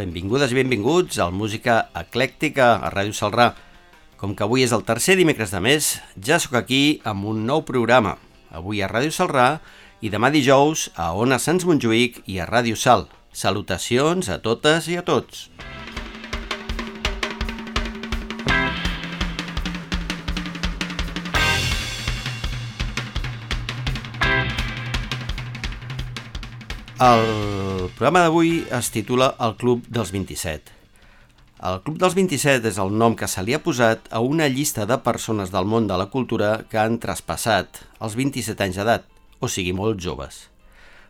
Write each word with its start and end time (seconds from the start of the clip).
Benvingudes 0.00 0.54
i 0.54 0.56
benvinguts 0.56 1.18
al 1.20 1.34
Música 1.36 1.74
Eclèctica 1.92 2.70
a 2.80 2.88
Ràdio 2.88 3.12
Salrà. 3.12 3.50
Com 4.16 4.32
que 4.32 4.46
avui 4.46 4.62
és 4.64 4.72
el 4.72 4.80
tercer 4.88 5.18
dimecres 5.18 5.52
de 5.52 5.60
mes, 5.60 5.88
ja 6.16 6.38
sóc 6.40 6.54
aquí 6.56 7.02
amb 7.04 7.26
un 7.28 7.42
nou 7.44 7.60
programa. 7.68 8.14
Avui 8.48 8.80
a 8.80 8.88
Ràdio 8.88 9.12
Salrà 9.12 9.58
i 10.00 10.08
demà 10.08 10.30
dijous 10.32 10.86
a 10.96 11.10
Ona 11.12 11.36
Sants 11.36 11.68
Montjuïc 11.68 12.22
i 12.32 12.40
a 12.40 12.48
Ràdio 12.48 12.80
Sal. 12.80 13.10
Salutacions 13.36 14.32
a 14.32 14.40
totes 14.40 14.88
i 14.88 14.96
a 14.96 15.04
tots. 15.04 15.50
El 27.00 27.69
programa 27.96 28.20
d'avui 28.24 28.64
es 28.76 28.88
titula 28.92 29.30
El 29.44 29.54
Club 29.60 29.84
dels 29.88 30.10
27. 30.12 30.72
El 31.68 31.78
Club 31.84 31.96
dels 32.00 32.14
27 32.16 32.68
és 32.70 32.78
el 32.82 32.92
nom 33.00 33.16
que 33.16 33.28
se 33.28 33.42
li 33.44 33.54
ha 33.56 33.60
posat 33.64 34.06
a 34.10 34.20
una 34.24 34.48
llista 34.52 34.86
de 34.88 34.98
persones 35.04 35.52
del 35.54 35.68
món 35.68 35.88
de 35.88 35.96
la 36.00 36.06
cultura 36.12 36.50
que 36.70 36.78
han 36.80 36.98
traspassat 37.02 37.82
els 38.00 38.16
27 38.20 38.66
anys 38.66 38.80
d'edat, 38.80 39.08
o 39.40 39.48
sigui, 39.48 39.72
molt 39.76 40.00
joves. 40.00 40.50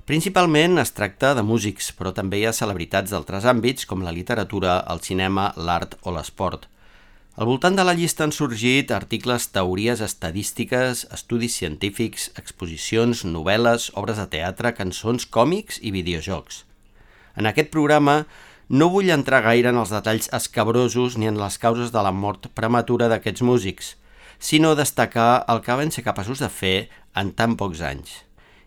Principalment 0.06 0.78
es 0.82 0.94
tracta 0.94 1.34
de 1.38 1.42
músics, 1.46 1.92
però 1.98 2.14
també 2.14 2.40
hi 2.40 2.46
ha 2.46 2.54
celebritats 2.56 3.10
d'altres 3.10 3.46
àmbits 3.46 3.86
com 3.86 4.06
la 4.06 4.14
literatura, 4.14 4.80
el 4.90 5.02
cinema, 5.06 5.52
l'art 5.56 5.98
o 6.02 6.14
l'esport. 6.16 6.70
Al 7.36 7.46
voltant 7.46 7.76
de 7.78 7.84
la 7.86 7.94
llista 7.98 8.26
han 8.26 8.34
sorgit 8.36 8.90
articles, 8.90 9.50
teories 9.54 10.02
estadístiques, 10.06 11.06
estudis 11.14 11.60
científics, 11.60 12.32
exposicions, 12.36 13.22
novel·les, 13.24 13.92
obres 13.94 14.18
de 14.18 14.26
teatre, 14.34 14.74
cançons, 14.74 15.26
còmics 15.26 15.78
i 15.82 15.94
videojocs. 15.94 16.64
En 17.40 17.48
aquest 17.48 17.70
programa 17.72 18.26
no 18.68 18.90
vull 18.92 19.08
entrar 19.14 19.40
gaire 19.46 19.70
en 19.72 19.78
els 19.80 19.92
detalls 19.94 20.28
escabrosos 20.36 21.14
ni 21.16 21.28
en 21.30 21.38
les 21.40 21.56
causes 21.62 21.88
de 21.94 22.00
la 22.04 22.12
mort 22.12 22.50
prematura 22.58 23.08
d'aquests 23.08 23.44
músics, 23.48 23.94
sinó 24.38 24.74
destacar 24.76 25.46
el 25.48 25.62
que 25.64 25.76
van 25.80 25.92
ser 25.94 26.04
capaços 26.04 26.42
de 26.44 26.50
fer 26.52 26.74
en 27.16 27.30
tan 27.38 27.56
pocs 27.56 27.80
anys. 27.80 28.12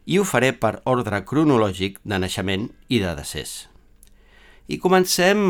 I 0.09 0.17
ho 0.17 0.25
faré 0.25 0.49
per 0.57 0.79
ordre 0.89 1.21
cronològic 1.29 2.01
de 2.01 2.19
naixement 2.23 2.65
i 2.89 2.99
de 3.03 3.13
decés. 3.19 3.53
I 4.65 4.81
comencem 4.81 5.45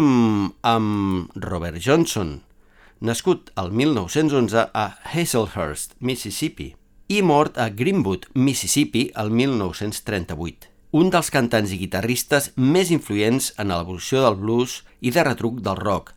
amb 0.67 1.39
Robert 1.47 1.79
Johnson, 1.79 2.41
nascut 2.99 3.53
al 3.55 3.71
1911 3.71 4.67
a 4.67 4.85
Hazelhurst, 5.13 5.95
Mississippi, 5.99 6.73
i 7.07 7.23
mort 7.23 7.55
a 7.55 7.71
Greenwood, 7.71 8.27
Mississippi, 8.35 9.07
el 9.15 9.31
1938. 9.31 10.72
Un 10.93 11.07
dels 11.09 11.31
cantants 11.33 11.71
i 11.73 11.77
guitarristes 11.81 12.51
més 12.53 12.91
influents 12.93 13.47
en 13.57 13.71
l'evolució 13.73 14.19
del 14.21 14.35
blues 14.37 14.75
i 15.01 15.09
de 15.09 15.23
retruc 15.25 15.55
del 15.65 15.79
rock. 15.79 16.11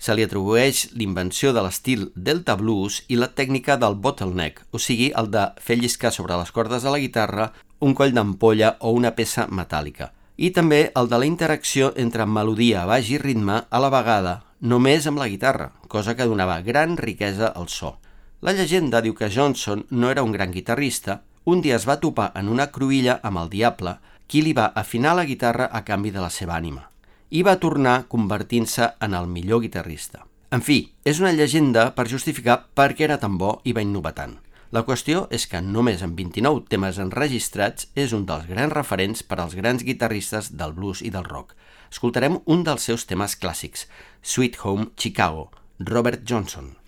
Se 0.00 0.14
li 0.16 0.24
atribueix 0.24 0.86
l'invenció 0.96 1.50
de 1.52 1.60
l'estil 1.60 2.06
Delta 2.16 2.54
Blues 2.56 3.02
i 3.12 3.18
la 3.20 3.28
tècnica 3.28 3.74
del 3.76 3.98
bottleneck, 4.06 4.62
o 4.72 4.78
sigui, 4.80 5.10
el 5.20 5.28
de 5.34 5.42
fer 5.60 5.76
lliscar 5.76 6.14
sobre 6.16 6.38
les 6.40 6.52
cordes 6.56 6.80
de 6.80 6.94
la 6.94 7.00
guitarra 7.02 7.50
un 7.84 7.92
coll 7.98 8.14
d'ampolla 8.16 8.70
o 8.80 8.94
una 8.96 9.10
peça 9.18 9.44
metàl·lica. 9.52 10.08
I 10.40 10.48
també 10.56 10.78
el 10.96 11.10
de 11.12 11.18
la 11.20 11.28
interacció 11.28 11.90
entre 12.00 12.24
melodia, 12.24 12.86
baix 12.88 13.10
i 13.12 13.18
ritme 13.20 13.58
a 13.68 13.80
la 13.84 13.90
vegada, 13.92 14.32
només 14.62 15.10
amb 15.10 15.20
la 15.20 15.28
guitarra, 15.28 15.74
cosa 15.92 16.14
que 16.16 16.30
donava 16.30 16.62
gran 16.64 16.96
riquesa 16.96 17.52
al 17.52 17.68
so. 17.68 17.98
La 18.40 18.56
llegenda 18.56 19.04
diu 19.04 19.12
que 19.12 19.28
Johnson 19.28 19.84
no 19.90 20.08
era 20.08 20.24
un 20.24 20.32
gran 20.32 20.56
guitarrista, 20.56 21.20
un 21.44 21.60
dia 21.60 21.76
es 21.76 21.84
va 21.84 21.98
topar 22.00 22.30
en 22.38 22.48
una 22.48 22.70
cruïlla 22.72 23.18
amb 23.26 23.42
el 23.42 23.52
diable, 23.52 23.96
qui 24.32 24.40
li 24.40 24.54
va 24.56 24.70
afinar 24.80 25.10
la 25.12 25.26
guitarra 25.28 25.66
a 25.68 25.82
canvi 25.84 26.08
de 26.10 26.22
la 26.22 26.30
seva 26.32 26.54
ànima, 26.56 26.86
i 27.28 27.42
va 27.44 27.58
tornar 27.60 28.06
convertint-se 28.08 28.86
en 29.04 29.12
el 29.18 29.28
millor 29.28 29.60
guitarrista. 29.60 30.22
En 30.56 30.64
fi, 30.64 30.78
és 31.04 31.20
una 31.20 31.34
llegenda 31.36 31.90
per 31.92 32.08
justificar 32.08 32.56
per 32.72 32.94
què 32.96 33.04
era 33.04 33.20
tan 33.20 33.36
bo 33.36 33.58
i 33.68 33.76
va 33.76 33.84
innovar 33.84 34.14
tant. 34.16 34.38
La 34.72 34.86
qüestió 34.88 35.26
és 35.28 35.44
que 35.44 35.60
només 35.60 36.00
amb 36.00 36.16
29 36.16 36.64
temes 36.72 36.96
enregistrats 37.04 37.90
és 37.92 38.16
un 38.16 38.24
dels 38.24 38.48
grans 38.48 38.72
referents 38.72 39.20
per 39.20 39.36
als 39.42 39.52
grans 39.52 39.84
guitarristes 39.84 40.54
del 40.56 40.72
blues 40.80 41.04
i 41.04 41.12
del 41.12 41.28
rock, 41.28 41.52
escoltarem 41.92 42.40
un 42.46 42.64
dels 42.64 42.88
seus 42.88 43.04
temes 43.04 43.36
clàssics, 43.36 43.84
Sweet 44.22 44.62
Home 44.64 44.94
Chicago, 44.96 45.50
Robert 45.76 46.24
Johnson. 46.24 46.78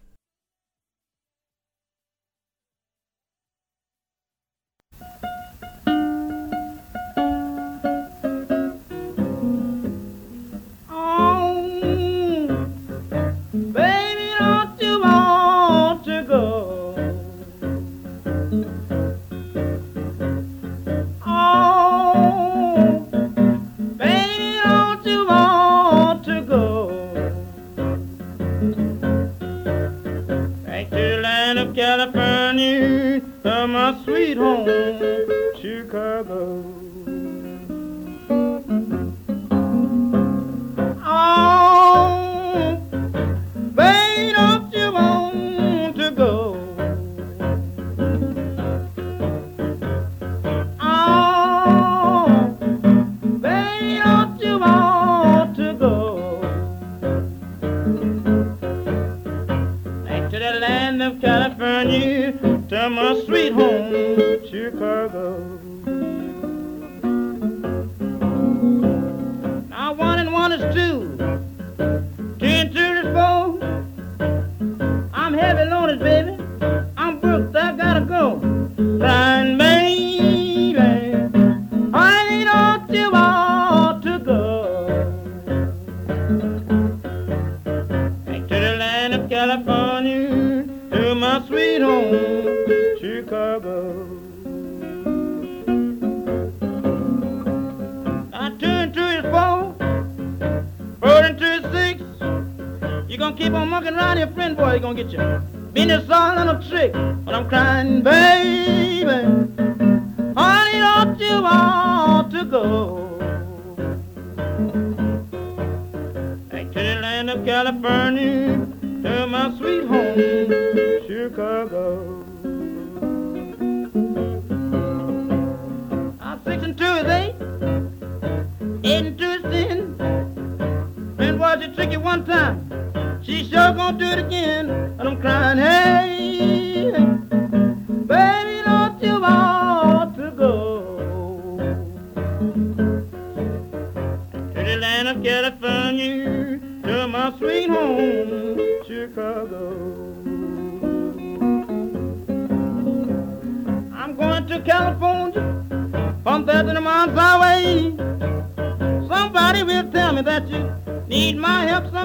Sweet 33.92 34.38
home, 34.38 34.64
Chicago. 35.60 36.73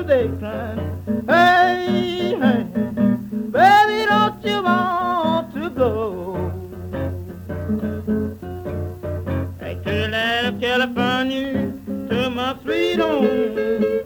Someday, 0.09 0.38
crying. 0.39 0.79
Hey, 1.27 2.35
hey, 2.41 2.63
baby, 3.53 4.06
don't 4.06 4.44
you 4.44 4.63
want 4.63 5.53
to 5.53 5.69
go? 5.69 5.94
Back 9.59 9.83
to 9.83 10.07
love 10.07 10.59
California, 10.59 11.73
to 12.09 12.29
my 12.29 12.56
sweet 12.63 13.00
home, 13.00 13.27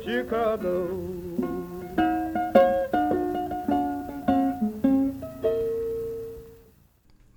Chicago. 0.03 0.75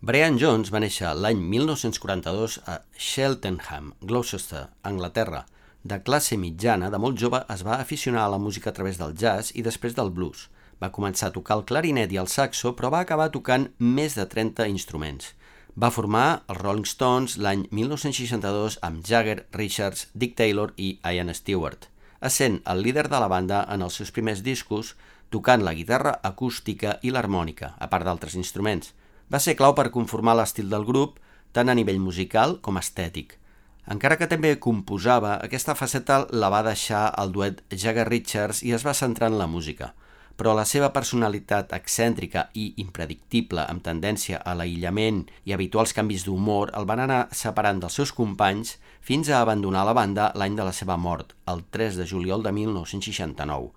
Brian 0.07 0.39
Jones 0.39 0.71
va 0.71 0.79
néixer 0.79 1.17
l'any 1.19 1.41
1942 1.43 2.61
a 2.71 2.81
Cheltenham, 2.97 3.93
Gloucester, 4.01 4.69
Anglaterra. 4.87 5.47
De 5.87 5.99
classe 6.07 6.35
mitjana, 6.43 6.89
de 6.91 6.99
molt 6.99 7.21
jove 7.23 7.39
es 7.55 7.63
va 7.67 7.77
aficionar 7.79 8.25
a 8.27 8.33
la 8.33 8.41
música 8.43 8.71
a 8.71 8.77
través 8.77 8.97
del 8.99 9.15
jazz 9.23 9.53
i 9.55 9.63
després 9.63 9.95
del 9.95 10.11
blues. 10.19 10.49
Va 10.83 10.91
començar 10.97 11.29
a 11.31 11.35
tocar 11.37 11.59
el 11.59 11.65
clarinet 11.71 12.13
i 12.13 12.19
el 12.23 12.31
saxo, 12.33 12.73
però 12.75 12.91
va 12.95 13.03
acabar 13.07 13.29
tocant 13.35 13.69
més 13.79 14.17
de 14.19 14.27
30 14.33 14.67
instruments. 14.73 15.31
Va 15.79 15.93
formar 15.95 16.43
els 16.51 16.61
Rolling 16.63 16.89
Stones 16.91 17.37
l'any 17.39 17.67
1962 17.71 18.81
amb 18.89 19.07
Jagger, 19.07 19.39
Richards, 19.53 20.09
Dick 20.15 20.35
Taylor 20.41 20.75
i 20.77 20.97
Ian 21.05 21.35
Stewart, 21.35 21.89
essent 22.21 22.63
el 22.65 22.83
líder 22.83 23.09
de 23.13 23.21
la 23.23 23.31
banda 23.31 23.63
en 23.71 23.87
els 23.87 24.01
seus 24.01 24.11
primers 24.11 24.43
discos, 24.43 24.97
tocant 25.31 25.63
la 25.63 25.77
guitarra 25.77 26.19
acústica 26.23 26.99
i 27.03 27.13
l'harmònica, 27.15 27.75
a 27.79 27.93
part 27.93 28.09
d'altres 28.09 28.35
instruments– 28.35 28.93
va 29.33 29.41
ser 29.43 29.57
clau 29.59 29.75
per 29.75 29.91
conformar 29.95 30.37
l'estil 30.39 30.69
del 30.71 30.85
grup, 30.87 31.19
tant 31.53 31.69
a 31.69 31.75
nivell 31.75 31.99
musical 31.99 32.61
com 32.63 32.79
estètic. 32.79 33.35
Encara 33.87 34.17
que 34.19 34.27
també 34.27 34.57
composava, 34.59 35.37
aquesta 35.47 35.77
faceta 35.79 36.25
la 36.35 36.49
va 36.51 36.65
deixar 36.67 37.05
el 37.23 37.31
duet 37.31 37.61
Jagger 37.71 38.09
Richards 38.09 38.65
i 38.67 38.73
es 38.75 38.83
va 38.83 38.97
centrar 38.99 39.29
en 39.31 39.39
la 39.39 39.47
música. 39.47 39.93
Però 40.37 40.57
la 40.59 40.65
seva 40.67 40.91
personalitat 40.93 41.71
excèntrica 41.73 42.49
i 42.59 42.67
impredictible, 42.83 43.63
amb 43.63 43.85
tendència 43.87 44.43
a 44.43 44.57
l'aïllament 44.59 45.23
i 45.47 45.55
habituals 45.55 45.95
canvis 45.95 46.27
d'humor, 46.27 46.75
el 46.75 46.91
van 46.91 47.05
anar 47.07 47.23
separant 47.31 47.79
dels 47.81 47.95
seus 48.01 48.13
companys 48.13 48.75
fins 49.01 49.31
a 49.31 49.39
abandonar 49.41 49.87
la 49.87 49.95
banda 49.95 50.33
l'any 50.35 50.59
de 50.59 50.67
la 50.67 50.75
seva 50.75 50.99
mort, 50.99 51.37
el 51.47 51.63
3 51.71 52.03
de 52.03 52.11
juliol 52.11 52.43
de 52.43 52.53
1969. 52.59 53.71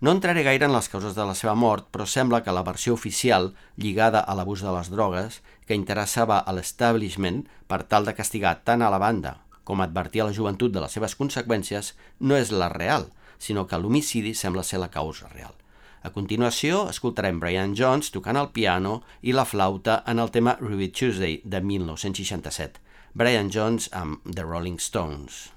No 0.00 0.12
entraré 0.12 0.42
gaire 0.42 0.66
en 0.66 0.72
les 0.74 0.88
causes 0.92 1.14
de 1.16 1.24
la 1.24 1.36
seva 1.38 1.54
mort, 1.54 1.86
però 1.92 2.04
sembla 2.08 2.42
que 2.44 2.52
la 2.52 2.64
versió 2.64 2.96
oficial, 2.96 3.52
lligada 3.76 4.20
a 4.20 4.34
l'abús 4.34 4.64
de 4.64 4.72
les 4.74 4.90
drogues, 4.92 5.38
que 5.66 5.78
interessava 5.78 6.40
a 6.40 6.52
l'establishment 6.52 7.44
per 7.66 7.82
tal 7.88 8.04
de 8.04 8.14
castigar 8.14 8.60
tant 8.64 8.82
a 8.82 8.92
la 8.92 9.00
banda 9.00 9.38
com 9.64 9.80
advertir 9.80 10.22
a 10.22 10.28
la 10.28 10.36
joventut 10.36 10.72
de 10.72 10.80
les 10.84 10.92
seves 10.92 11.16
conseqüències, 11.18 11.94
no 12.20 12.36
és 12.36 12.52
la 12.52 12.68
real, 12.68 13.08
sinó 13.40 13.66
que 13.66 13.80
l'homicidi 13.80 14.34
sembla 14.36 14.62
ser 14.62 14.78
la 14.82 14.92
causa 14.92 15.28
real. 15.32 15.56
A 16.04 16.12
continuació, 16.12 16.84
escoltarem 16.92 17.40
Brian 17.40 17.72
Jones 17.74 18.12
tocant 18.12 18.36
el 18.36 18.50
piano 18.52 18.98
i 19.22 19.32
la 19.32 19.46
flauta 19.48 20.02
en 20.06 20.20
el 20.20 20.30
tema 20.30 20.58
Ruby 20.60 20.90
Tuesday 20.92 21.40
de 21.44 21.62
1967. 21.64 22.80
Brian 23.14 23.50
Jones 23.50 23.88
amb 23.92 24.20
The 24.28 24.44
Rolling 24.44 24.78
Stones. 24.78 25.48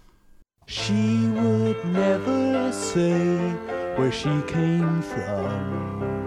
She 0.68 1.27
would 1.36 1.83
never 1.92 2.71
say 2.71 3.38
where 3.98 4.12
she 4.12 4.31
came 4.48 5.01
from. 5.01 6.27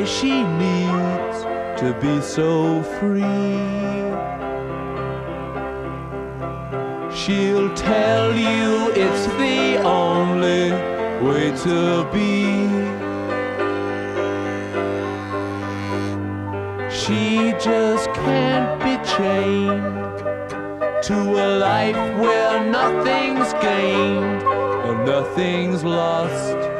Why 0.00 0.06
she 0.06 0.42
needs 0.42 1.42
to 1.80 1.94
be 2.00 2.20
so 2.22 2.82
free. 2.98 3.22
She'll 7.14 7.74
tell 7.74 8.34
you 8.34 8.92
it's 8.92 9.26
the 9.42 9.82
only 9.84 10.72
way 11.24 11.50
to 11.66 12.08
be. 12.12 12.40
She 16.90 17.52
just 17.60 18.06
can't 18.24 18.72
be 18.82 18.94
chained 19.16 20.22
to 21.08 21.16
a 21.46 21.48
life 21.58 22.18
where 22.18 22.64
nothing's 22.70 23.52
gained 23.54 24.42
and 24.86 25.04
nothing's 25.04 25.84
lost 25.84 26.79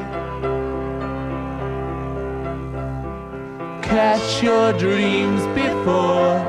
Catch 3.91 4.41
your 4.41 4.71
dreams 4.71 5.41
before 5.47 6.39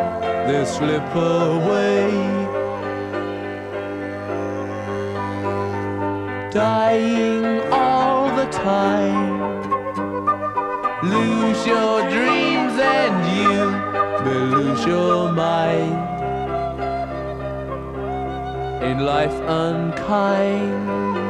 they 0.46 0.64
slip 0.64 1.02
away. 1.12 2.08
Dying 6.52 7.44
all 7.72 8.28
the 8.36 8.46
time. 8.46 9.58
Lose 11.02 11.66
your 11.66 12.08
dreams 12.08 12.74
and 12.78 13.16
you 13.36 13.58
may 14.24 14.40
lose 14.56 14.86
your 14.86 15.32
mind. 15.32 15.98
In 18.84 19.04
life 19.04 19.34
unkind? 19.48 21.21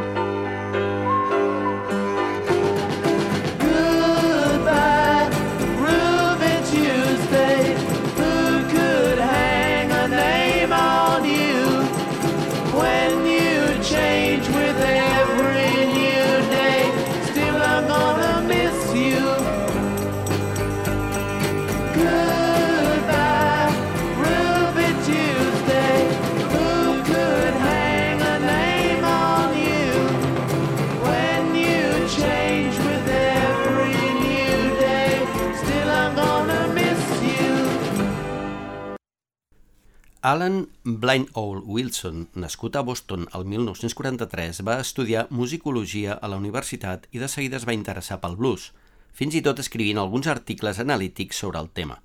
Alan 40.25 40.69
Blind 40.85 41.31
Owl 41.35 41.64
Wilson, 41.67 42.29
nascut 42.38 42.76
a 42.76 42.83
Boston 42.87 43.25
el 43.35 43.43
1943, 43.45 44.61
va 44.62 44.76
estudiar 44.79 45.25
musicologia 45.35 46.14
a 46.14 46.29
la 46.31 46.37
universitat 46.38 47.09
i 47.11 47.19
de 47.19 47.26
seguida 47.26 47.57
es 47.59 47.64
va 47.67 47.75
interessar 47.75 48.21
pel 48.23 48.37
blues, 48.38 48.69
fins 49.11 49.35
i 49.35 49.41
tot 49.43 49.59
escrivint 49.59 49.99
alguns 49.99 50.29
articles 50.31 50.79
analítics 50.79 51.41
sobre 51.43 51.59
el 51.59 51.73
tema. 51.75 51.97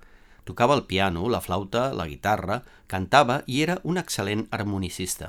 Tocava 0.42 0.74
el 0.74 0.82
piano, 0.90 1.28
la 1.30 1.38
flauta, 1.40 1.92
la 1.94 2.08
guitarra, 2.10 2.64
cantava 2.90 3.36
i 3.46 3.60
era 3.62 3.76
un 3.84 4.02
excel·lent 4.02 4.48
harmonicista. 4.50 5.28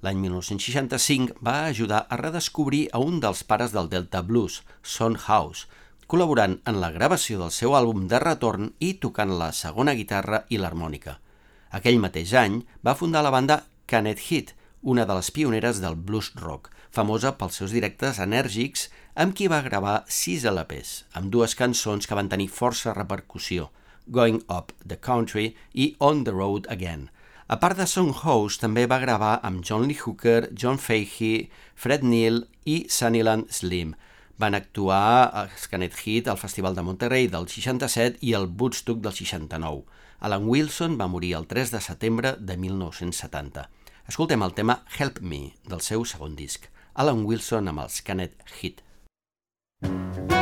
L'any 0.00 0.22
1965 0.24 1.36
va 1.44 1.66
ajudar 1.66 2.06
a 2.08 2.16
redescobrir 2.22 2.86
a 2.92 3.02
un 3.04 3.20
dels 3.20 3.44
pares 3.44 3.76
del 3.76 3.92
Delta 3.92 4.22
Blues, 4.22 4.62
Son 4.80 5.20
House, 5.26 5.68
col·laborant 6.08 6.56
en 6.64 6.80
la 6.80 6.90
gravació 6.96 7.44
del 7.44 7.52
seu 7.52 7.76
àlbum 7.76 8.08
de 8.08 8.22
retorn 8.24 8.72
i 8.80 8.94
tocant 9.04 9.36
la 9.44 9.52
segona 9.52 9.92
guitarra 9.92 10.46
i 10.48 10.56
l'harmònica. 10.56 11.18
Aquell 11.74 11.98
mateix 11.98 12.30
any 12.38 12.60
va 12.86 12.94
fundar 12.94 13.24
la 13.26 13.32
banda 13.34 13.64
Canet 13.90 14.20
Hit, 14.28 14.52
una 14.82 15.04
de 15.08 15.14
les 15.18 15.30
pioneres 15.34 15.80
del 15.82 15.96
blues 15.96 16.28
rock, 16.38 16.68
famosa 16.94 17.32
pels 17.38 17.56
seus 17.58 17.72
directes 17.74 18.20
enèrgics, 18.22 18.84
amb 19.18 19.34
qui 19.34 19.48
va 19.50 19.64
gravar 19.64 19.94
sis 20.06 20.44
LPs, 20.46 20.92
amb 21.18 21.32
dues 21.34 21.56
cançons 21.58 22.06
que 22.06 22.14
van 22.14 22.30
tenir 22.30 22.46
força 22.58 22.94
repercussió, 22.94 23.72
Going 24.06 24.44
Up 24.46 24.70
the 24.86 25.00
Country 25.08 25.48
i 25.72 25.88
On 25.98 26.22
the 26.22 26.36
Road 26.36 26.70
Again. 26.70 27.08
A 27.50 27.58
part 27.58 27.80
de 27.80 27.88
Songhouse, 27.90 28.60
també 28.62 28.86
va 28.86 29.00
gravar 29.02 29.34
amb 29.42 29.66
John 29.66 29.88
Lee 29.88 29.98
Hooker, 29.98 30.52
John 30.54 30.78
Fahey, 30.78 31.48
Fred 31.74 32.06
Neil 32.06 32.44
i 32.64 32.84
Sunnyland 32.88 33.50
Slim. 33.50 33.96
Van 34.38 34.54
actuar 34.54 35.26
a 35.26 35.48
Scanet 35.58 35.98
Hit 36.04 36.30
al 36.30 36.38
Festival 36.38 36.78
de 36.78 36.86
Monterrey 36.86 37.26
del 37.34 37.50
67 37.50 38.22
i 38.22 38.32
al 38.38 38.46
Woodstock 38.46 39.02
del 39.02 39.18
69. 39.18 40.03
Alan 40.24 40.48
Wilson 40.48 40.94
va 40.96 41.06
morir 41.06 41.34
el 41.36 41.46
3 41.46 41.70
de 41.74 41.80
setembre 41.84 42.30
de 42.40 42.56
1970. 42.56 43.66
Escoltem 44.08 44.46
el 44.46 44.54
tema 44.56 44.78
Help 44.96 45.20
Me, 45.20 45.42
del 45.68 45.84
seu 45.84 46.06
segon 46.08 46.32
disc. 46.38 46.70
Alan 46.94 47.26
Wilson 47.28 47.68
amb 47.68 47.84
els 47.84 48.00
Canet 48.06 48.40
Hit. 48.56 48.80
Help 49.84 50.33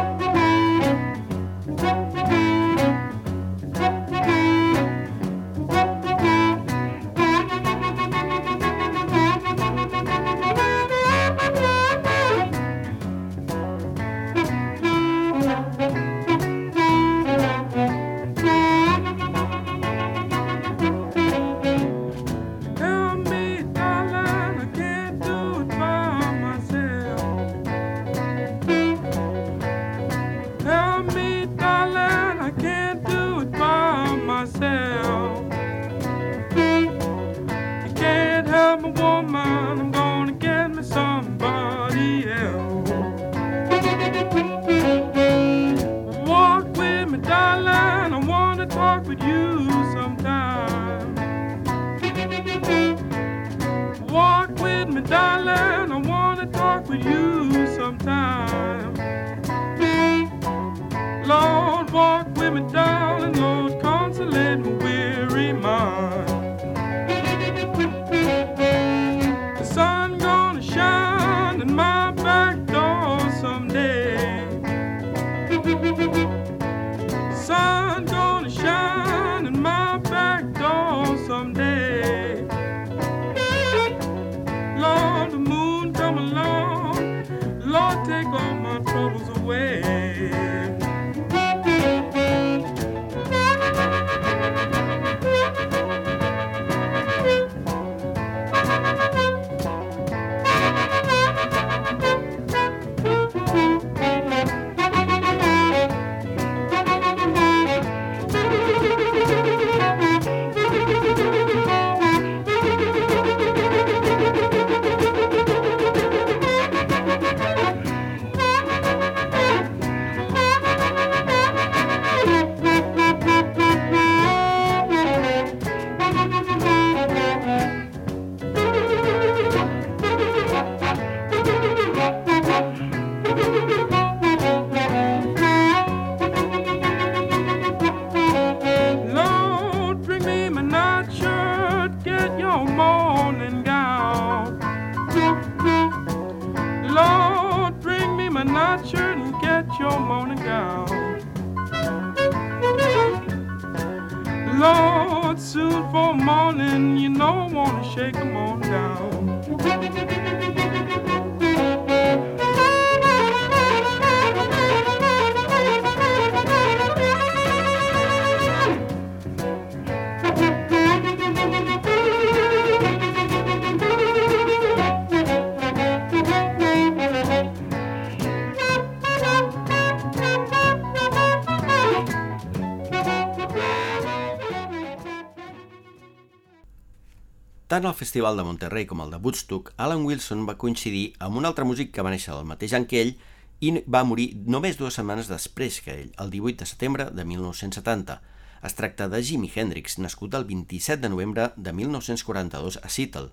el 187.92 187.98
Festival 187.98 188.38
de 188.38 188.44
Monterrey 188.44 188.86
com 188.86 189.02
el 189.04 189.10
de 189.12 189.18
Woodstock, 189.20 189.74
Alan 189.76 190.06
Wilson 190.06 190.46
va 190.48 190.56
coincidir 190.56 191.12
amb 191.20 191.36
un 191.36 191.44
altre 191.44 191.66
músic 191.68 191.90
que 191.92 192.04
va 192.04 192.12
néixer 192.14 192.32
el 192.32 192.46
mateix 192.48 192.72
any 192.78 192.86
que 192.88 193.02
ell 193.04 193.12
i 193.60 193.72
va 193.84 194.00
morir 194.08 194.30
només 194.54 194.78
dues 194.80 194.96
setmanes 194.96 195.28
després 195.28 195.80
que 195.84 195.92
ell, 195.92 196.14
el 196.24 196.32
18 196.32 196.62
de 196.62 196.68
setembre 196.70 197.06
de 197.12 197.26
1970. 197.28 198.16
Es 198.64 198.78
tracta 198.78 199.10
de 199.12 199.20
Jimi 199.20 199.52
Hendrix, 199.52 199.98
nascut 200.00 200.32
el 200.38 200.48
27 200.48 201.02
de 201.04 201.12
novembre 201.12 201.50
de 201.56 201.76
1942 201.76 202.80
a 202.80 202.88
Seattle. 202.88 203.28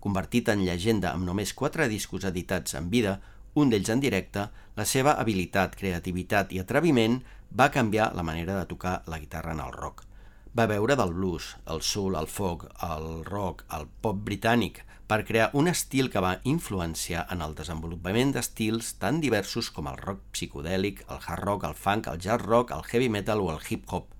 Convertit 0.00 0.48
en 0.48 0.64
llegenda 0.64 1.12
amb 1.12 1.28
només 1.28 1.52
quatre 1.52 1.88
discos 1.92 2.24
editats 2.24 2.78
en 2.80 2.88
vida, 2.88 3.18
un 3.54 3.68
d'ells 3.68 3.92
en 3.92 4.00
directe, 4.00 4.48
la 4.78 4.88
seva 4.88 5.18
habilitat, 5.20 5.76
creativitat 5.76 6.56
i 6.56 6.64
atreviment 6.64 7.20
va 7.52 7.72
canviar 7.74 8.14
la 8.16 8.24
manera 8.24 8.56
de 8.56 8.68
tocar 8.72 9.02
la 9.06 9.20
guitarra 9.20 9.52
en 9.52 9.66
el 9.68 9.74
rock. 9.76 10.07
Va 10.56 10.66
veure 10.66 10.96
del 10.96 11.12
blues, 11.12 11.56
el 11.68 11.82
soul, 11.84 12.16
el 12.16 12.26
folk, 12.26 12.64
el 12.84 13.24
rock, 13.26 13.64
el 13.76 13.88
pop 14.00 14.20
britànic, 14.24 14.80
per 15.08 15.24
crear 15.28 15.48
un 15.56 15.68
estil 15.68 16.10
que 16.12 16.20
va 16.24 16.38
influenciar 16.44 17.26
en 17.32 17.42
el 17.44 17.54
desenvolupament 17.56 18.34
d'estils 18.34 18.94
tan 19.02 19.20
diversos 19.24 19.70
com 19.72 19.88
el 19.88 19.96
rock 20.00 20.24
psicodèlic, 20.32 21.04
el 21.08 21.20
hard 21.24 21.44
rock, 21.44 21.64
el 21.68 21.76
funk, 21.76 22.08
el 22.12 22.20
jazz 22.20 22.44
rock, 22.44 22.72
el 22.76 22.84
heavy 22.90 23.08
metal 23.12 23.40
o 23.44 23.50
el 23.52 23.60
hip-hop. 23.60 24.12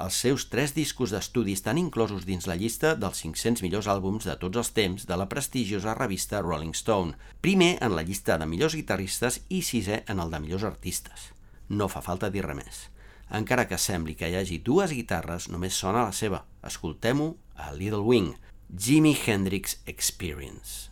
Els 0.00 0.20
seus 0.24 0.46
tres 0.48 0.72
discos 0.74 1.10
d'estudi 1.12 1.52
estan 1.58 1.78
inclosos 1.78 2.24
dins 2.26 2.46
la 2.48 2.56
llista 2.56 2.94
dels 2.96 3.18
500 3.20 3.62
millors 3.66 3.90
àlbums 3.90 4.26
de 4.30 4.36
tots 4.42 4.62
els 4.62 4.70
temps 4.76 5.04
de 5.06 5.18
la 5.18 5.28
prestigiosa 5.28 5.96
revista 5.98 6.40
Rolling 6.40 6.78
Stone, 6.78 7.18
primer 7.44 7.74
en 7.84 7.98
la 7.98 8.06
llista 8.06 8.38
de 8.40 8.46
millors 8.48 8.78
guitarristes 8.78 9.42
i 9.50 9.60
sisè 9.66 10.04
en 10.08 10.22
el 10.24 10.32
de 10.32 10.40
millors 10.40 10.64
artistes. 10.64 11.30
No 11.68 11.90
fa 11.90 12.00
falta 12.06 12.30
dir 12.30 12.46
res 12.46 12.56
més. 12.62 12.80
Encara 13.30 13.66
que 13.70 13.78
sembli 13.78 14.16
que 14.18 14.28
hi 14.28 14.36
hagi 14.38 14.58
dues 14.66 14.92
guitarres, 14.92 15.48
només 15.48 15.78
sona 15.78 16.04
la 16.08 16.14
seva. 16.16 16.44
Escoltem-ho 16.66 17.32
a 17.56 17.72
Little 17.72 18.04
Wing, 18.04 18.34
Jimi 18.70 19.14
Hendrix 19.14 19.78
Experience. 19.86 20.89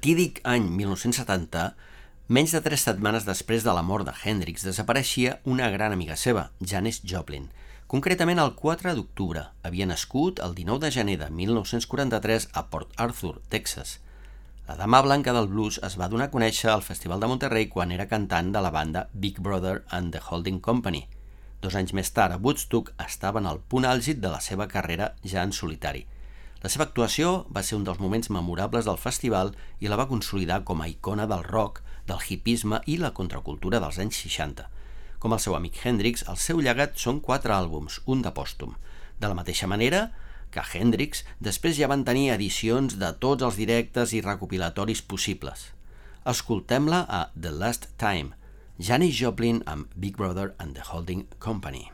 Fatídic 0.00 0.40
any 0.48 0.64
1970, 0.64 1.74
menys 2.32 2.54
de 2.56 2.60
tres 2.64 2.86
setmanes 2.86 3.26
després 3.28 3.66
de 3.66 3.72
la 3.76 3.82
mort 3.84 4.06
de 4.08 4.14
Hendrix, 4.16 4.62
desapareixia 4.64 5.34
una 5.44 5.66
gran 5.68 5.92
amiga 5.92 6.14
seva, 6.16 6.46
Janis 6.64 7.02
Joplin. 7.04 7.50
Concretament 7.84 8.40
el 8.40 8.54
4 8.56 8.94
d'octubre. 8.96 9.42
Havia 9.60 9.84
nascut 9.90 10.40
el 10.40 10.54
19 10.56 10.86
de 10.86 10.90
gener 10.94 11.18
de 11.20 11.28
1943 11.28 12.48
a 12.54 12.62
Port 12.72 12.96
Arthur, 12.96 13.42
Texas. 13.52 13.98
La 14.70 14.78
dama 14.78 15.02
blanca 15.04 15.34
del 15.36 15.50
blues 15.52 15.76
es 15.84 15.98
va 16.00 16.08
donar 16.08 16.30
a 16.30 16.32
conèixer 16.32 16.72
al 16.72 16.86
Festival 16.86 17.20
de 17.20 17.28
Monterrey 17.28 17.68
quan 17.68 17.92
era 17.92 18.08
cantant 18.08 18.54
de 18.54 18.62
la 18.64 18.72
banda 18.72 19.10
Big 19.12 19.42
Brother 19.44 19.82
and 19.90 20.16
the 20.16 20.22
Holding 20.30 20.62
Company. 20.64 21.02
Dos 21.60 21.76
anys 21.76 21.92
més 21.92 22.08
tard, 22.08 22.32
a 22.32 22.40
Woodstock 22.40 22.94
estava 23.04 23.44
en 23.44 23.52
el 23.52 23.60
punt 23.60 23.84
àlgid 23.84 24.24
de 24.24 24.32
la 24.32 24.40
seva 24.40 24.64
carrera 24.64 25.12
ja 25.28 25.44
en 25.44 25.52
solitari. 25.52 26.06
La 26.60 26.68
seva 26.68 26.84
actuació 26.84 27.46
va 27.56 27.62
ser 27.64 27.78
un 27.78 27.84
dels 27.86 28.00
moments 28.02 28.28
memorables 28.28 28.84
del 28.84 28.98
festival 29.00 29.54
i 29.80 29.88
la 29.88 29.96
va 29.96 30.08
consolidar 30.10 30.60
com 30.68 30.82
a 30.82 30.88
icona 30.90 31.24
del 31.30 31.44
rock, 31.46 31.80
del 32.06 32.20
hipisme 32.20 32.82
i 32.86 32.98
la 33.00 33.14
contracultura 33.16 33.80
dels 33.80 34.00
anys 34.02 34.18
60. 34.26 34.66
Com 35.20 35.32
el 35.36 35.40
seu 35.40 35.56
amic 35.56 35.78
Hendrix, 35.84 36.24
el 36.28 36.36
seu 36.40 36.60
llegat 36.60 37.00
són 37.00 37.20
quatre 37.24 37.54
àlbums, 37.56 38.00
un 38.04 38.20
de 38.24 38.32
pòstum. 38.36 38.74
De 39.20 39.28
la 39.28 39.36
mateixa 39.38 39.68
manera 39.72 40.10
que 40.52 40.64
Hendrix 40.74 41.24
després 41.40 41.78
ja 41.78 41.88
van 41.88 42.04
tenir 42.04 42.30
edicions 42.34 42.98
de 43.00 43.12
tots 43.24 43.46
els 43.46 43.56
directes 43.60 44.12
i 44.16 44.24
recopilatoris 44.24 45.00
possibles. 45.00 45.70
Escoltem-la 46.28 47.06
a 47.08 47.22
The 47.36 47.54
Last 47.56 47.88
Time, 48.02 48.36
Janis 48.76 49.16
Joplin 49.16 49.62
amb 49.64 49.88
Big 49.96 50.20
Brother 50.20 50.52
and 50.58 50.76
the 50.76 50.84
Holding 50.90 51.24
Company. 51.38 51.88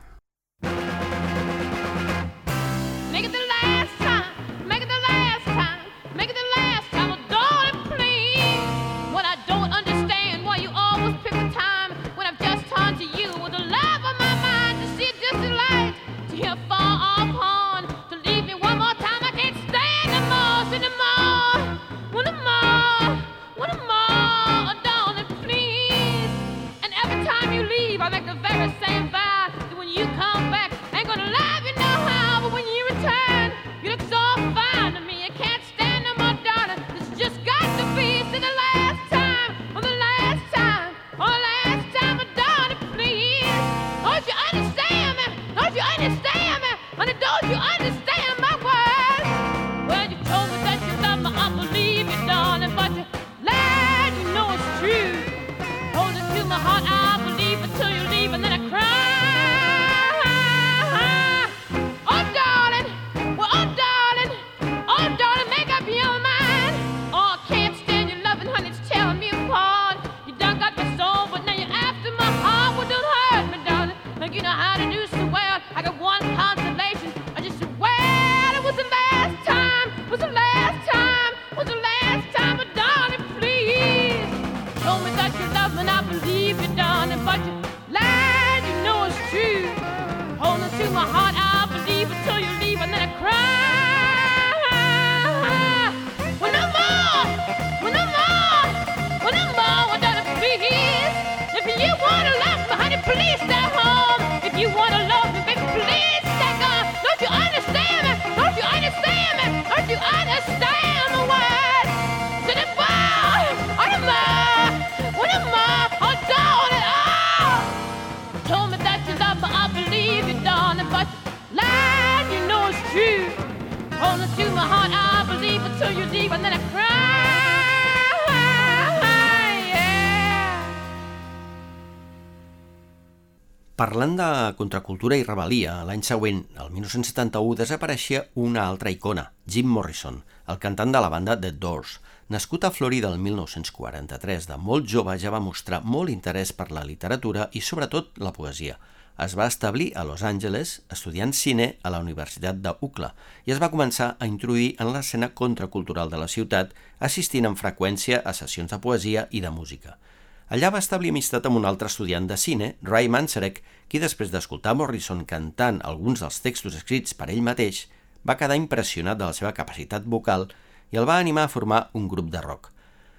Parlant 133.76 134.14
de 134.16 134.26
contracultura 134.56 135.18
i 135.20 135.24
rebel·lia, 135.26 135.72
l'any 135.84 136.00
següent, 136.08 136.38
el 136.62 136.70
1971, 136.72 137.58
desapareixia 137.58 138.22
una 138.40 138.62
altra 138.64 138.88
icona, 138.88 139.26
Jim 139.44 139.68
Morrison, 139.68 140.22
el 140.48 140.56
cantant 140.62 140.94
de 140.94 141.02
la 141.04 141.10
banda 141.12 141.34
The 141.36 141.50
Doors. 141.60 141.98
Nascut 142.32 142.64
a 142.64 142.70
Florida 142.72 143.10
el 143.12 143.20
1943, 143.20 144.48
de 144.48 144.56
molt 144.56 144.88
jove 144.88 145.18
ja 145.20 145.34
va 145.34 145.42
mostrar 145.44 145.82
molt 145.84 146.08
interès 146.08 146.54
per 146.56 146.70
la 146.72 146.86
literatura 146.88 147.50
i 147.52 147.60
sobretot 147.60 148.16
la 148.16 148.32
poesia. 148.32 148.78
Es 149.20 149.36
va 149.36 149.50
establir 149.52 149.90
a 149.92 150.08
Los 150.08 150.24
Angeles 150.24 150.78
estudiant 150.96 151.36
cine 151.36 151.74
a 151.82 151.92
la 151.92 152.00
Universitat 152.00 152.64
de 152.64 152.72
UCLA 152.80 153.12
i 153.44 153.52
es 153.52 153.60
va 153.60 153.72
començar 153.76 154.14
a 154.16 154.32
introduir 154.32 154.72
en 154.80 154.94
l'escena 154.96 155.34
contracultural 155.36 156.08
de 156.08 156.24
la 156.24 156.32
ciutat, 156.32 156.72
assistint 156.98 157.44
amb 157.44 157.60
freqüència 157.60 158.24
a 158.24 158.32
sessions 158.32 158.72
de 158.72 158.80
poesia 158.80 159.28
i 159.36 159.44
de 159.44 159.52
música. 159.52 159.98
Allà 160.46 160.68
va 160.70 160.78
establir 160.78 161.10
amistat 161.10 161.46
amb 161.48 161.58
un 161.58 161.64
altre 161.66 161.88
estudiant 161.90 162.26
de 162.30 162.36
cine, 162.38 162.76
Ray 162.86 163.08
Manzarek, 163.10 163.64
qui 163.90 163.98
després 163.98 164.30
d'escoltar 164.30 164.76
Morrison 164.78 165.24
cantant 165.26 165.80
alguns 165.82 166.22
dels 166.22 166.38
textos 166.44 166.76
escrits 166.78 167.16
per 167.18 167.26
ell 167.32 167.42
mateix, 167.42 167.88
va 168.22 168.36
quedar 168.38 168.58
impressionat 168.58 169.18
de 169.18 169.26
la 169.26 169.34
seva 169.34 169.52
capacitat 169.56 170.06
vocal 170.06 170.46
i 170.94 171.00
el 171.02 171.08
va 171.10 171.18
animar 171.18 171.48
a 171.48 171.50
formar 171.50 171.80
un 171.98 172.06
grup 172.06 172.30
de 172.30 172.44
rock. 172.46 172.70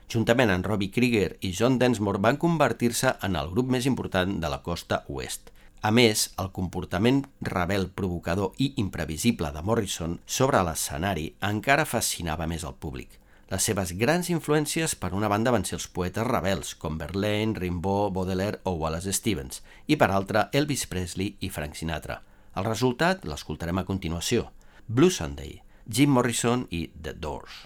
Juntament 0.07 0.53
amb 0.53 0.71
Robbie 0.71 0.93
Krieger 0.95 1.33
i 1.43 1.51
John 1.51 1.75
Densmore 1.81 2.23
van 2.23 2.39
convertir-se 2.39 3.17
en 3.27 3.35
el 3.35 3.51
grup 3.51 3.75
més 3.75 3.91
important 3.91 4.39
de 4.39 4.51
la 4.53 4.63
costa 4.63 5.03
oest. 5.11 5.51
A 5.83 5.91
més, 5.91 6.29
el 6.39 6.53
comportament 6.55 7.25
rebel, 7.43 7.89
provocador 7.91 8.55
i 8.57 8.71
imprevisible 8.79 9.51
de 9.51 9.67
Morrison 9.67 10.15
sobre 10.25 10.63
l'escenari 10.63 11.33
encara 11.43 11.85
fascinava 11.85 12.47
més 12.47 12.63
al 12.63 12.79
públic. 12.79 13.19
Les 13.47 13.63
seves 13.63 13.93
grans 13.95 14.27
influències 14.27 14.91
per 14.99 15.13
una 15.15 15.29
banda 15.31 15.53
van 15.55 15.63
ser 15.63 15.77
els 15.77 15.86
poetes 15.88 16.27
rebels, 16.27 16.73
com 16.75 16.97
Verlaine, 16.99 17.55
Rimbaud, 17.55 18.12
Baudelaire 18.17 18.60
o 18.67 18.73
Wallace 18.81 19.13
Stevens, 19.15 19.62
i 19.88 19.95
per 19.95 20.10
altra 20.12 20.49
Elvis 20.51 20.83
Presley 20.91 21.38
i 21.39 21.47
Frank 21.47 21.79
Sinatra. 21.79 22.19
El 22.60 22.67
resultat 22.67 23.23
l'escoltarem 23.23 23.79
a 23.79 23.86
continuació. 23.88 24.49
Blue 24.88 25.13
Sunday, 25.13 25.62
Jim 25.88 26.12
Morrison 26.12 26.67
i 26.75 26.89
The 26.91 27.15
Doors. 27.15 27.63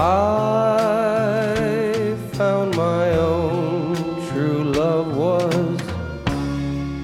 I 0.00 1.56
found 2.34 2.76
my 2.76 3.10
own 3.16 3.96
true 4.28 4.62
love 4.62 5.16
was 5.16 5.80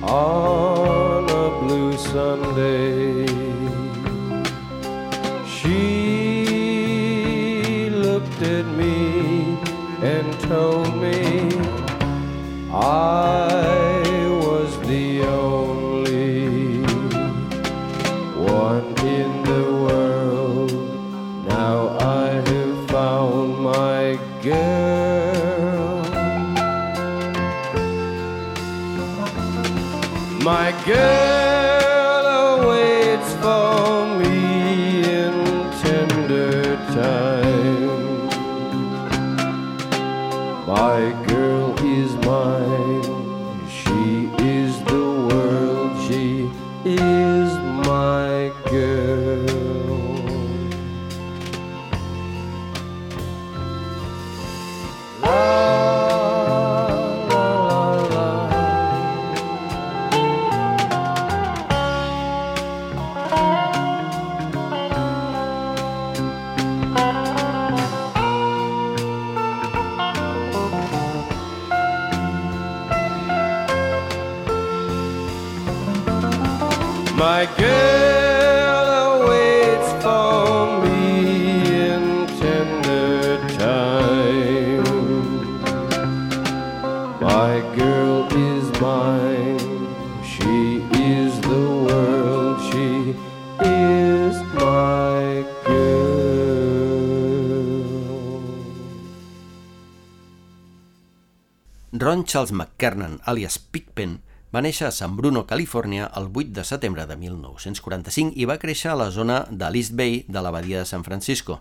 on 0.04 1.24
a 1.28 1.58
blue 1.58 1.96
Sunday. 1.96 3.26
She 5.44 5.80
looked 7.90 8.40
at 8.42 8.64
me 8.64 9.58
and 10.00 10.32
told 10.42 10.94
me 10.94 11.50
I 12.72 14.04
was 14.46 14.78
the 14.86 15.22
only 15.22 16.84
one 18.36 18.96
in 19.04 19.42
the 19.42 19.62
world. 19.72 19.83
Girl. 24.44 26.04
My 30.42 30.72
girl 30.84 31.43
Charles 102.34 102.50
McKernan, 102.50 103.20
alias 103.30 103.60
Pigpen, 103.60 104.16
va 104.50 104.58
néixer 104.64 104.88
a 104.88 104.94
San 104.94 105.12
Bruno, 105.14 105.44
Califòrnia, 105.46 106.08
el 106.18 106.24
8 106.32 106.50
de 106.56 106.64
setembre 106.66 107.04
de 107.06 107.14
1945 107.14 108.34
i 108.34 108.48
va 108.50 108.56
créixer 108.58 108.90
a 108.90 108.96
la 108.98 109.06
zona 109.14 109.36
de 109.52 109.68
l'East 109.70 109.94
Bay 109.94 110.24
de 110.26 110.42
la 110.42 110.50
badia 110.50 110.80
de 110.80 110.88
San 110.90 111.04
Francisco. 111.06 111.60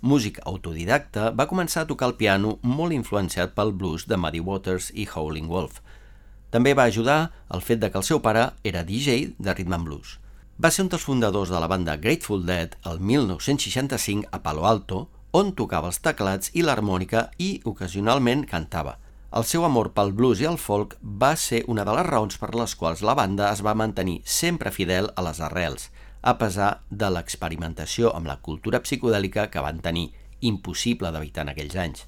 Músic 0.00 0.40
autodidacta, 0.48 1.26
va 1.36 1.44
començar 1.52 1.84
a 1.84 1.90
tocar 1.92 2.08
el 2.08 2.16
piano 2.16 2.54
molt 2.62 2.96
influenciat 2.96 3.52
pel 3.52 3.74
blues 3.76 4.08
de 4.08 4.16
Muddy 4.16 4.40
Waters 4.40 4.88
i 4.96 5.04
Howling 5.04 5.52
Wolf. 5.52 5.82
També 6.48 6.72
va 6.72 6.88
ajudar 6.88 7.20
el 7.52 7.60
fet 7.60 7.84
de 7.84 7.92
que 7.92 8.00
el 8.00 8.08
seu 8.08 8.24
pare 8.24 8.48
era 8.64 8.80
DJ 8.80 9.36
de 9.36 9.52
rhythm 9.52 9.76
and 9.76 9.90
blues. 9.92 10.16
Va 10.56 10.72
ser 10.72 10.88
un 10.88 10.92
dels 10.96 11.04
fundadors 11.04 11.52
de 11.52 11.60
la 11.60 11.68
banda 11.68 12.00
Grateful 12.00 12.48
Dead 12.48 12.80
el 12.88 13.04
1965 13.12 14.32
a 14.32 14.40
Palo 14.40 14.64
Alto, 14.64 15.06
on 15.36 15.52
tocava 15.52 15.92
els 15.92 16.00
teclats 16.00 16.56
i 16.56 16.64
l'harmònica 16.64 17.28
i 17.36 17.58
ocasionalment 17.68 18.48
cantava. 18.48 19.02
El 19.34 19.42
seu 19.50 19.64
amor 19.66 19.88
pel 19.96 20.12
blues 20.14 20.38
i 20.38 20.44
el 20.46 20.60
folk 20.62 20.92
va 21.02 21.32
ser 21.34 21.64
una 21.72 21.82
de 21.86 21.94
les 21.96 22.04
raons 22.06 22.36
per 22.38 22.52
les 22.54 22.74
quals 22.78 23.00
la 23.02 23.16
banda 23.18 23.48
es 23.50 23.64
va 23.66 23.72
mantenir 23.74 24.20
sempre 24.30 24.70
fidel 24.70 25.08
a 25.18 25.24
les 25.26 25.40
arrels, 25.42 25.88
a 26.22 26.36
pesar 26.38 26.68
de 27.02 27.08
l'experimentació 27.10 28.12
amb 28.14 28.30
la 28.30 28.36
cultura 28.48 28.78
psicodèlica 28.84 29.48
que 29.50 29.64
van 29.64 29.80
tenir, 29.82 30.12
impossible 30.38 31.10
d'evitar 31.10 31.42
en 31.42 31.50
aquells 31.50 31.74
anys. 31.82 32.04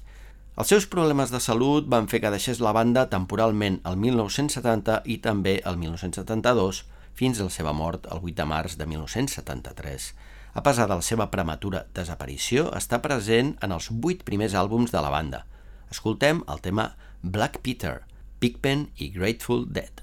Els 0.55 0.71
seus 0.71 0.87
problemes 0.93 1.33
de 1.33 1.41
salut 1.43 1.89
van 1.91 2.07
fer 2.07 2.21
que 2.23 2.31
deixés 2.31 2.61
la 2.63 2.71
banda 2.77 3.09
temporalment 3.11 3.81
el 3.91 3.99
1970 4.05 5.01
i 5.03 5.17
també 5.27 5.57
el 5.67 5.75
1972, 5.83 6.79
fins 7.11 7.41
a 7.41 7.49
la 7.49 7.55
seva 7.57 7.73
mort 7.75 8.07
el 8.07 8.23
8 8.23 8.37
de 8.39 8.45
març 8.53 8.77
de 8.79 8.87
1973. 8.87 10.07
A 10.55 10.63
pesar 10.63 10.87
de 10.87 10.95
la 10.95 11.03
seva 11.03 11.27
prematura 11.35 11.83
desaparició, 11.91 12.69
està 12.79 13.01
present 13.03 13.57
en 13.59 13.75
els 13.75 13.91
vuit 13.91 14.23
primers 14.23 14.55
àlbums 14.55 14.95
de 14.95 15.03
la 15.03 15.11
banda. 15.11 15.43
Escoltem 15.91 16.39
el 16.47 16.63
tema 16.63 16.87
Black 17.23 17.63
Peter, 17.63 18.05
Pigpen 18.39 18.91
i 19.01 19.07
Grateful 19.07 19.65
Dead. 19.65 20.01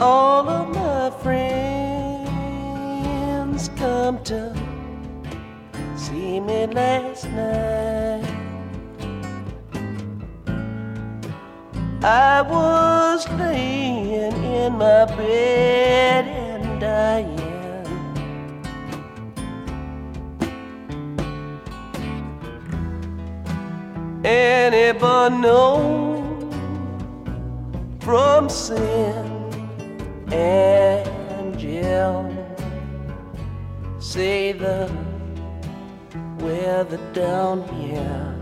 All 0.00 0.48
of 0.48 0.74
my 0.74 1.10
friends 1.22 1.60
come 3.76 4.22
to 4.24 4.54
see 5.94 6.40
me 6.40 6.66
last 6.68 7.26
night. 7.26 8.09
I 12.02 12.40
was 12.40 13.28
laying 13.32 14.32
in 14.32 14.72
my 14.72 15.04
bed 15.04 16.24
and 16.26 16.80
dying. 16.80 17.38
Anybody 24.24 25.36
know 25.36 26.38
from 28.00 28.48
sin 28.48 29.50
and 30.32 31.58
jail? 31.58 32.24
Say 33.98 34.52
the 34.52 34.90
weather 36.38 36.98
down 37.12 37.68
here 37.76 38.40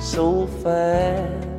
so 0.00 0.46
fine. 0.62 1.53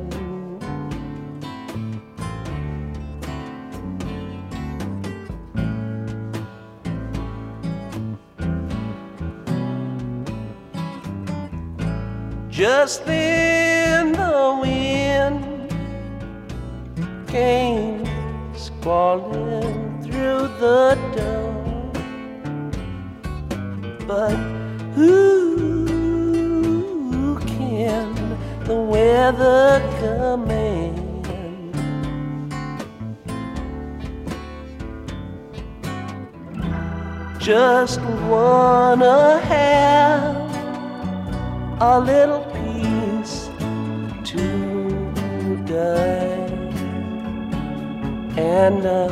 Just 12.56 13.04
then 13.04 14.12
the 14.12 14.58
wind 14.62 15.68
came 17.28 18.02
squalling 18.54 20.02
through 20.02 20.48
the 20.58 20.96
door. 21.14 21.52
But 24.06 24.36
who 24.94 26.16
can 27.40 28.14
the 28.64 28.74
weather 28.74 29.82
command? 30.00 31.28
Just 37.38 38.00
wanna 38.00 39.40
have 39.40 40.46
a 41.78 42.00
little 42.00 42.45
today 45.76 46.46
and 48.38 48.84
a 48.86 49.08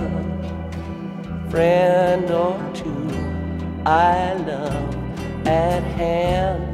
friend 1.50 2.30
or 2.30 2.58
two 2.72 3.08
I 3.84 4.32
love 4.34 5.46
at 5.46 5.82
hand. 5.82 6.73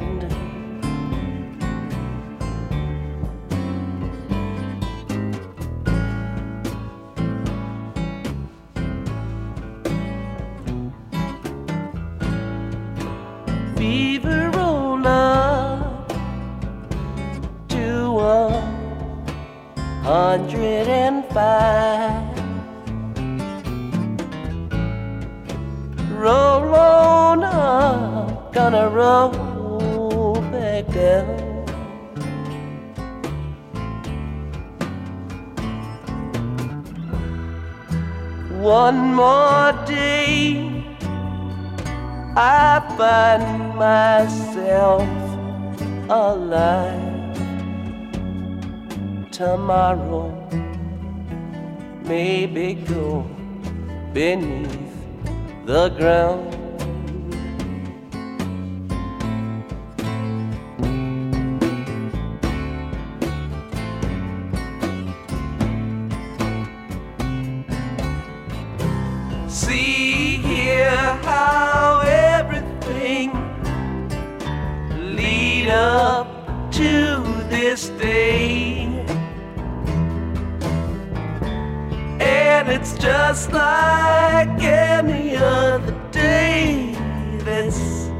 That's 87.70 88.10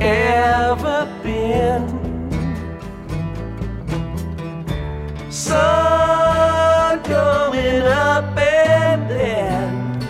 ever 0.00 1.08
been. 1.22 1.86
Sun 5.30 7.02
going 7.04 7.82
up 7.82 8.36
and 8.36 9.10
then 9.10 10.00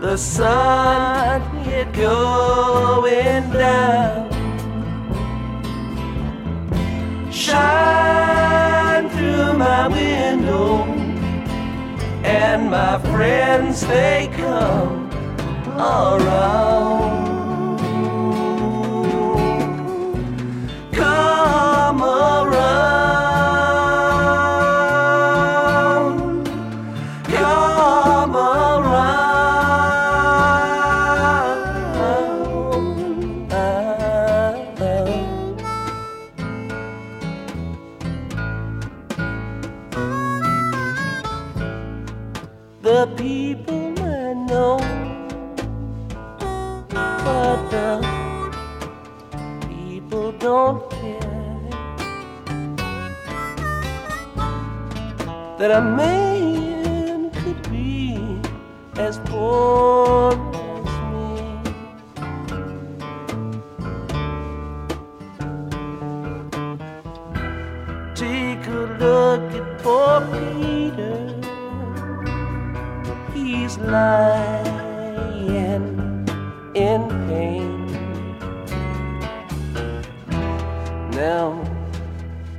the 0.00 0.16
sun 0.16 1.40
it 1.66 1.92
going 1.92 3.50
down. 3.52 4.28
Shine 7.32 9.08
through 9.10 9.54
my 9.54 9.88
window, 9.88 10.84
and 12.24 12.70
my 12.70 12.98
friends 12.98 13.80
they 13.86 14.28
come 14.36 15.10
around. 15.78 17.19
mama 21.92 22.49
that 55.60 55.70
a 55.72 55.82
man 55.82 57.30
could 57.32 57.70
be 57.70 58.40
as 58.96 59.18
poor 59.26 60.32
as 60.32 60.90
me. 61.12 61.36
Take 68.14 68.66
a 68.68 68.96
look 68.98 69.52
at 69.52 69.66
poor 69.82 70.22
Peter. 70.32 71.18
He's 73.34 73.76
lying 73.76 74.66
in 76.74 77.02
pain. 77.28 77.86
Now 81.10 81.62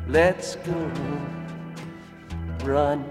let's 0.08 0.56
go 0.58 1.11
run 2.72 3.11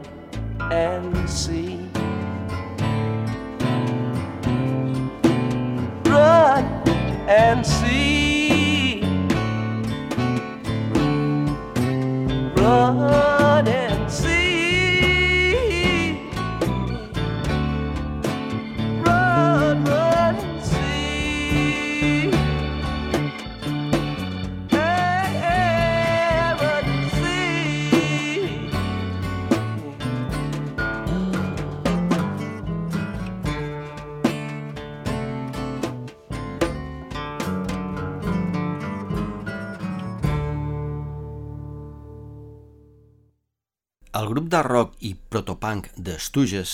El 44.20 44.26
grup 44.28 44.50
de 44.52 44.58
rock 44.60 44.96
i 45.08 45.14
protopunk 45.32 45.86
The 45.96 46.18
Stooges, 46.20 46.72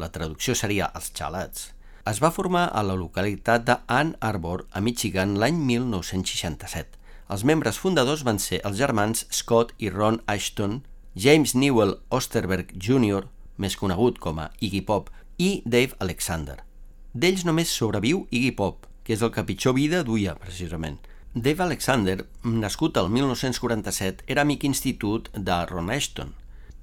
la 0.00 0.06
traducció 0.14 0.54
seria 0.56 0.86
Els 0.96 1.10
Xalats, 1.18 1.64
es 2.08 2.20
va 2.24 2.30
formar 2.32 2.62
a 2.72 2.80
la 2.88 2.94
localitat 2.96 3.66
de 3.66 3.74
Ann 3.92 4.14
Arbor, 4.24 4.62
a 4.72 4.80
Michigan, 4.80 5.34
l'any 5.42 5.58
1967. 5.70 6.96
Els 7.34 7.44
membres 7.50 7.80
fundadors 7.82 8.22
van 8.28 8.40
ser 8.40 8.62
els 8.70 8.78
germans 8.78 9.26
Scott 9.40 9.74
i 9.76 9.90
Ron 9.92 10.22
Ashton, 10.36 10.78
James 11.26 11.52
Newell 11.58 11.98
Osterberg 12.08 12.72
Jr., 12.86 13.26
més 13.58 13.76
conegut 13.76 14.22
com 14.22 14.40
a 14.40 14.48
Iggy 14.64 14.80
Pop, 14.88 15.12
i 15.36 15.50
Dave 15.66 16.00
Alexander. 16.06 16.56
D'ells 17.12 17.44
només 17.44 17.76
sobreviu 17.82 18.24
Iggy 18.30 18.54
Pop, 18.62 18.88
que 19.04 19.18
és 19.18 19.26
el 19.26 19.34
que 19.36 19.44
pitjor 19.44 19.76
vida 19.76 20.00
duia, 20.06 20.38
precisament. 20.40 20.96
Dave 21.34 21.66
Alexander, 21.68 22.22
nascut 22.64 22.96
el 22.96 23.12
1947, 23.12 24.24
era 24.32 24.48
amic 24.48 24.64
institut 24.64 25.28
de 25.36 25.60
Ron 25.68 25.92
Ashton. 25.92 26.32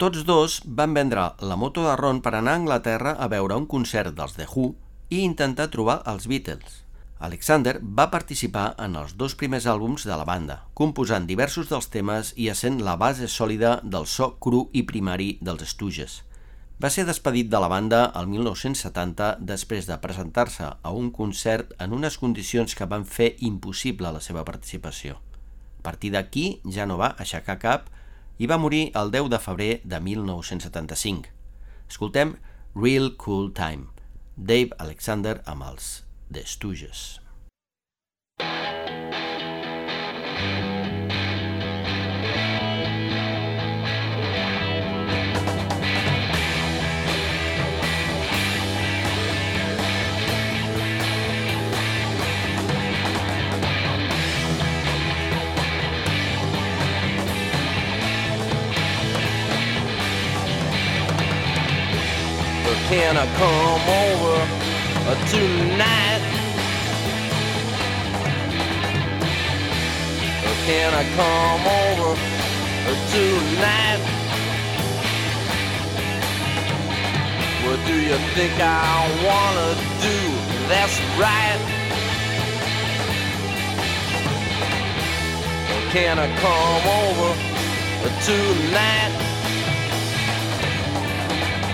Tots 0.01 0.23
dos 0.25 0.56
van 0.65 0.95
vendre 0.97 1.23
la 1.45 1.56
moto 1.56 1.84
de 1.86 1.93
Ron 1.95 2.19
per 2.25 2.34
anar 2.34 2.56
a 2.56 2.60
Anglaterra 2.60 3.12
a 3.13 3.27
veure 3.29 3.60
un 3.62 3.67
concert 3.69 4.15
dels 4.17 4.34
The 4.34 4.47
Who 4.49 4.71
i 5.13 5.21
intentar 5.21 5.69
trobar 5.69 5.99
els 6.10 6.25
Beatles. 6.27 6.79
Alexander 7.23 7.75
va 7.79 8.10
participar 8.10 8.73
en 8.82 8.97
els 8.99 9.13
dos 9.21 9.36
primers 9.38 9.67
àlbums 9.69 10.08
de 10.10 10.17
la 10.17 10.25
banda, 10.25 10.63
composant 10.73 11.29
diversos 11.29 11.69
dels 11.69 11.91
temes 11.93 12.34
i 12.36 12.49
essent 12.49 12.82
la 12.82 12.97
base 12.97 13.29
sòlida 13.29 13.77
del 13.84 14.10
so 14.10 14.34
cru 14.41 14.65
i 14.73 14.82
primari 14.84 15.38
dels 15.41 15.69
Stooges. 15.75 16.23
Va 16.82 16.89
ser 16.89 17.06
despedit 17.06 17.53
de 17.53 17.62
la 17.62 17.69
banda 17.69 18.08
el 18.17 18.27
1970 18.34 19.36
després 19.45 19.86
de 19.86 20.01
presentar-se 20.01 20.73
a 20.73 20.91
un 20.91 21.13
concert 21.13 21.77
en 21.77 21.93
unes 21.93 22.17
condicions 22.17 22.73
que 22.73 22.89
van 22.89 23.06
fer 23.06 23.36
impossible 23.45 24.12
la 24.12 24.25
seva 24.25 24.43
participació. 24.43 25.21
A 25.79 25.84
partir 25.86 26.12
d'aquí 26.17 26.63
ja 26.65 26.89
no 26.89 26.97
va 26.97 27.13
aixecar 27.13 27.62
cap 27.62 27.93
i 28.43 28.47
va 28.51 28.60
morir 28.60 28.89
el 28.99 29.12
10 29.12 29.29
de 29.32 29.39
febrer 29.39 29.71
de 29.88 30.01
1975. 30.03 31.32
Escoltem 31.88 32.36
Real 32.75 33.13
Cool 33.15 33.53
Time, 33.56 33.88
Dave 34.36 34.75
Alexander 34.84 35.38
amb 35.47 35.63
els 35.71 36.01
The 36.27 36.43
Stooges. 36.43 37.22
Can 62.93 63.17
I 63.17 63.25
come 63.41 63.86
over 64.06 64.38
tonight? 65.34 66.21
Can 70.67 70.93
I 70.93 71.03
come 71.17 71.63
over 71.82 72.13
tonight? 73.10 74.01
What 77.65 77.79
do 77.88 77.95
you 77.99 78.17
think 78.36 78.53
I 78.62 79.10
wanna 79.25 79.73
do? 80.06 80.19
That's 80.69 80.99
right. 81.17 81.62
Can 85.89 86.19
I 86.19 86.27
come 86.45 86.86
over 87.01 87.29
tonight? 88.21 89.33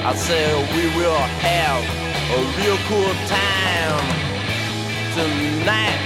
I 0.01 0.15
said 0.15 0.55
we 0.73 0.87
will 0.95 1.23
have 1.43 1.83
a 2.31 2.39
real 2.55 2.77
cool 2.87 3.13
time 3.27 3.99
tonight. 5.13 5.99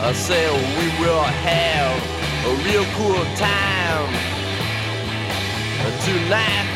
I 0.00 0.12
said 0.12 0.52
we 0.78 0.86
will 1.02 1.24
have 1.24 1.98
a 2.46 2.54
real 2.62 2.86
cool 2.94 3.24
time 3.34 4.06
tonight. 6.06 6.68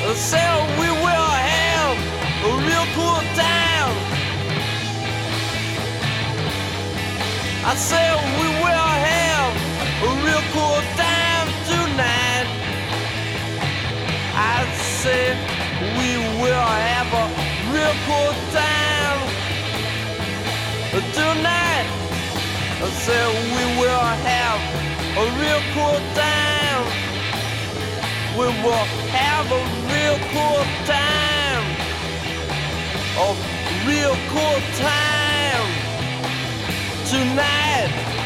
I 0.00 0.14
said 0.14 0.64
we 0.80 0.88
will 0.88 1.30
have 1.44 1.96
a 2.40 2.52
real 2.64 2.86
cool 2.96 3.20
time. 3.36 3.96
I 7.68 7.74
said 7.76 8.16
we 8.40 8.48
will 8.64 8.90
have 9.12 9.52
a 10.02 10.24
real 10.24 10.42
cool 10.54 10.80
time 10.96 11.15
said 15.06 15.36
we 15.98 16.10
will 16.42 16.68
have 16.90 17.10
a 17.22 17.26
real 17.70 17.94
cool 18.06 18.32
time 18.50 19.20
tonight. 21.14 21.86
I 22.82 22.88
said 23.04 23.28
we 23.54 23.64
will 23.78 24.08
have 24.30 24.60
a 25.22 25.24
real 25.40 25.62
cool 25.74 25.98
time. 26.24 26.84
We 28.38 28.46
will 28.64 28.86
have 29.14 29.46
a 29.60 29.62
real 29.94 30.18
cool 30.34 30.62
time. 30.90 31.66
A 33.26 33.28
real 33.86 34.16
cool 34.32 34.58
time 34.90 35.70
tonight. 37.12 38.25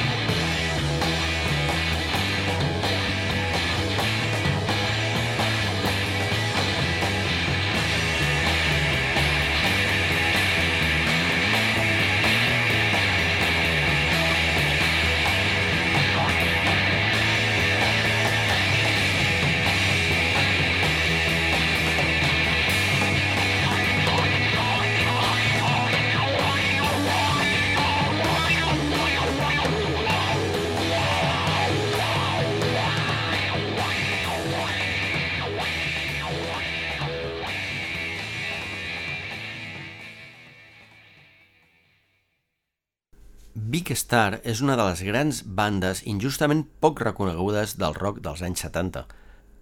Star 43.96 44.40
és 44.44 44.60
una 44.64 44.76
de 44.78 44.84
les 44.86 45.00
grans 45.06 45.40
bandes 45.44 46.02
injustament 46.06 46.64
poc 46.80 47.00
reconegudes 47.02 47.76
del 47.80 47.94
rock 47.96 48.20
dels 48.24 48.42
anys 48.46 48.64
70. 48.66 49.04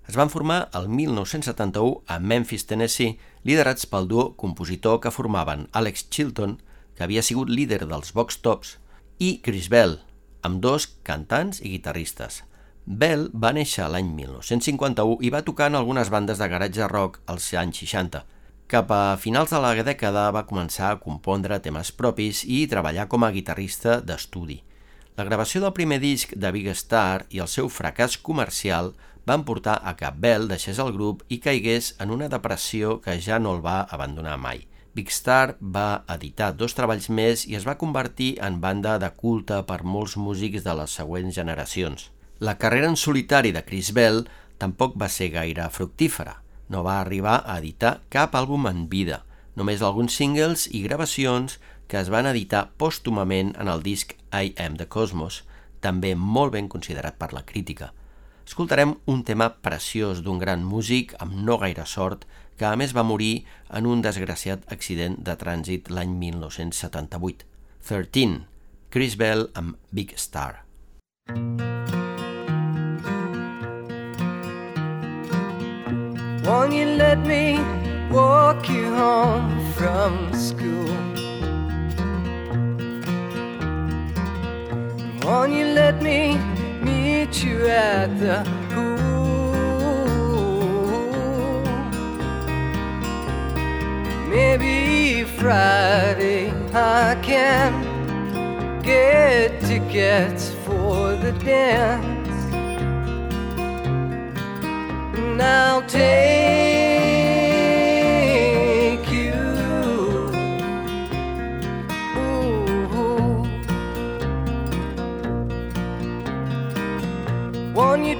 Es 0.08 0.16
van 0.16 0.30
formar 0.32 0.70
el 0.78 0.88
1971 0.88 2.02
a 2.06 2.18
Memphis, 2.18 2.64
Tennessee, 2.66 3.18
liderats 3.44 3.86
pel 3.86 4.08
duo 4.08 4.30
compositor 4.40 5.00
que 5.04 5.12
formaven 5.12 5.66
Alex 5.72 6.08
Chilton, 6.08 6.58
que 6.96 7.04
havia 7.04 7.22
sigut 7.22 7.50
líder 7.52 7.82
dels 7.84 8.14
Vox 8.16 8.40
Tops, 8.40 8.78
i 9.18 9.40
Chris 9.44 9.68
Bell, 9.68 9.98
amb 10.42 10.62
dos 10.64 10.88
cantants 11.04 11.60
i 11.60 11.74
guitarristes. 11.76 12.42
Bell 12.86 13.28
va 13.34 13.52
néixer 13.52 13.84
l'any 13.92 14.08
1951 14.16 15.20
i 15.20 15.30
va 15.34 15.44
tocar 15.44 15.68
en 15.68 15.76
algunes 15.76 16.08
bandes 16.08 16.40
de 16.40 16.48
garatge 16.48 16.88
rock 16.88 17.20
als 17.26 17.52
anys 17.52 17.82
60. 17.84 18.24
Cap 18.68 18.90
a 18.92 19.16
finals 19.16 19.48
de 19.48 19.58
la 19.64 19.70
dècada 19.80 20.26
va 20.28 20.44
començar 20.44 20.90
a 20.92 20.96
compondre 21.00 21.56
temes 21.64 21.88
propis 21.96 22.42
i 22.44 22.66
treballar 22.68 23.06
com 23.08 23.22
a 23.24 23.30
guitarrista 23.32 23.94
d'estudi. 24.04 24.58
La 25.16 25.24
gravació 25.24 25.62
del 25.62 25.72
primer 25.72 25.96
disc 26.02 26.34
de 26.36 26.50
Big 26.52 26.66
Star 26.76 27.22
i 27.32 27.40
el 27.40 27.48
seu 27.48 27.70
fracàs 27.72 28.18
comercial 28.20 28.90
van 29.24 29.46
portar 29.48 29.78
a 29.80 29.94
que 29.96 30.10
Bell 30.12 30.44
deixés 30.50 30.76
el 30.84 30.92
grup 30.92 31.22
i 31.32 31.38
caigués 31.40 31.94
en 32.04 32.12
una 32.12 32.28
depressió 32.28 32.98
que 33.00 33.14
ja 33.24 33.38
no 33.40 33.54
el 33.56 33.62
va 33.64 33.86
abandonar 33.96 34.36
mai. 34.36 34.66
Big 34.92 35.08
Star 35.16 35.56
va 35.62 36.02
editar 36.16 36.50
dos 36.52 36.76
treballs 36.76 37.08
més 37.08 37.46
i 37.48 37.56
es 37.56 37.64
va 37.64 37.78
convertir 37.80 38.34
en 38.44 38.58
banda 38.60 38.98
de 39.00 39.08
culte 39.16 39.62
per 39.64 39.78
molts 39.82 40.18
músics 40.20 40.66
de 40.66 40.74
les 40.76 40.98
següents 41.00 41.40
generacions. 41.40 42.10
La 42.38 42.58
carrera 42.58 42.92
en 42.92 43.00
solitari 43.00 43.54
de 43.56 43.64
Chris 43.64 43.94
Bell 43.96 44.26
tampoc 44.60 45.00
va 45.00 45.08
ser 45.08 45.30
gaire 45.38 45.70
fructífera. 45.72 46.36
No 46.68 46.82
va 46.84 47.00
arribar 47.00 47.42
a 47.44 47.58
editar 47.58 47.98
cap 48.12 48.34
àlbum 48.36 48.68
en 48.68 48.86
vida, 48.88 49.22
només 49.56 49.82
alguns 49.82 50.16
singles 50.16 50.68
i 50.70 50.82
gravacions 50.84 51.58
que 51.88 51.98
es 52.00 52.10
van 52.12 52.28
editar 52.28 52.68
pòstumament 52.78 53.54
en 53.58 53.70
el 53.72 53.82
disc 53.82 54.12
I 54.32 54.52
Am 54.60 54.76
the 54.76 54.86
Cosmos, 54.86 55.42
també 55.80 56.14
molt 56.14 56.52
ben 56.52 56.68
considerat 56.68 57.16
per 57.18 57.32
la 57.32 57.44
crítica. 57.46 57.92
Escoltarem 58.48 58.94
un 59.06 59.24
tema 59.28 59.50
preciós 59.64 60.22
d'un 60.24 60.38
gran 60.40 60.64
músic 60.64 61.14
amb 61.20 61.34
no 61.44 61.58
gaire 61.60 61.84
sort 61.86 62.24
que 62.58 62.66
a 62.66 62.76
més 62.80 62.94
va 62.96 63.06
morir 63.06 63.44
en 63.70 63.86
un 63.86 64.02
desgraciat 64.02 64.64
accident 64.72 65.18
de 65.24 65.36
trànsit 65.38 65.92
l'any 65.92 66.16
1978. 66.16 67.46
13, 67.88 68.44
Chris 68.90 69.16
Bell 69.20 69.48
amb 69.54 69.76
Big 69.92 70.16
Star. 70.16 70.64
Won't 76.48 76.72
you 76.72 76.86
let 76.86 77.18
me 77.26 77.60
walk 78.10 78.70
you 78.70 78.86
home 78.94 79.70
from 79.74 80.32
school? 80.32 80.88
Won't 85.22 85.52
you 85.52 85.66
let 85.66 86.00
me 86.02 86.38
meet 86.80 87.44
you 87.44 87.66
at 87.66 88.18
the 88.18 88.46
pool? 88.70 89.12
Maybe 94.30 95.24
Friday 95.24 96.50
I 96.72 97.14
can 97.22 97.70
get 98.82 99.60
tickets 99.60 100.54
for 100.64 101.14
the 101.14 101.32
dance. 101.44 102.16
And 105.18 105.42
I'll 105.42 105.82
take 105.82 106.37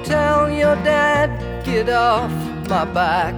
tell 0.09 0.51
your 0.51 0.75
dad, 0.77 1.29
get 1.67 1.89
off 1.91 2.33
my 2.67 2.85
back? 2.87 3.37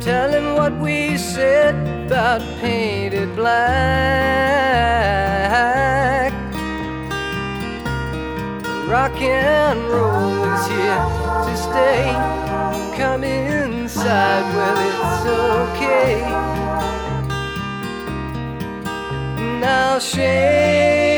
Tell 0.00 0.30
him 0.30 0.54
what 0.54 0.72
we 0.78 1.18
said 1.18 1.74
about 2.06 2.40
painted 2.60 3.34
black. 3.34 3.90
Rock 8.88 9.20
and 9.20 9.80
roll 9.90 10.44
is 10.54 10.66
here 10.68 11.04
to 11.46 11.54
stay. 11.66 12.04
Come 12.96 13.24
inside, 13.24 14.44
well, 14.54 14.78
it's 14.88 15.26
okay. 15.60 16.14
Now 19.60 19.98
shake 19.98 21.09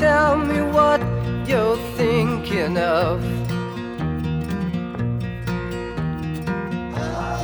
tell 0.00 0.34
me 0.34 0.62
what 0.62 1.00
you're 1.46 1.76
thinking 1.98 2.78
of? 2.78 3.20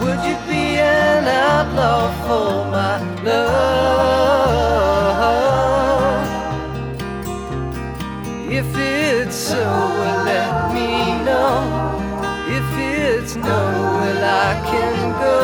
Would 0.00 0.20
you 0.28 0.36
be 0.48 0.64
an 0.80 1.24
outlaw 1.28 2.02
for 2.24 2.50
my 2.76 2.96
love? 3.24 3.46
If 8.50 8.68
it's 8.74 9.36
so, 9.36 9.64
well, 10.00 10.24
let 10.24 10.72
me 10.72 10.90
know. 11.26 11.57
If 12.57 12.68
it's 12.78 13.32
no, 13.36 13.61
well, 13.98 14.22
I 14.24 14.50
can 14.70 14.96
go. 15.26 15.38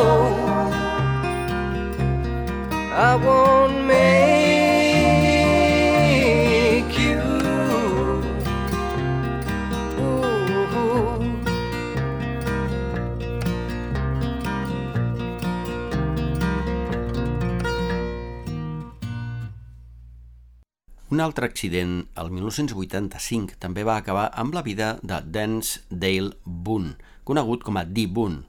I 3.10 3.16
won't 3.16 3.76
make 3.86 4.31
Un 21.12 21.20
altre 21.20 21.44
accident, 21.44 22.06
el 22.16 22.30
1985, 22.32 23.58
també 23.60 23.82
va 23.84 23.98
acabar 24.00 24.30
amb 24.42 24.54
la 24.56 24.62
vida 24.64 24.94
de 25.02 25.18
Dance 25.34 25.82
Dale 25.90 26.38
Boone, 26.46 26.94
conegut 27.28 27.66
com 27.66 27.76
a 27.76 27.82
D. 27.84 28.06
Boone. 28.08 28.46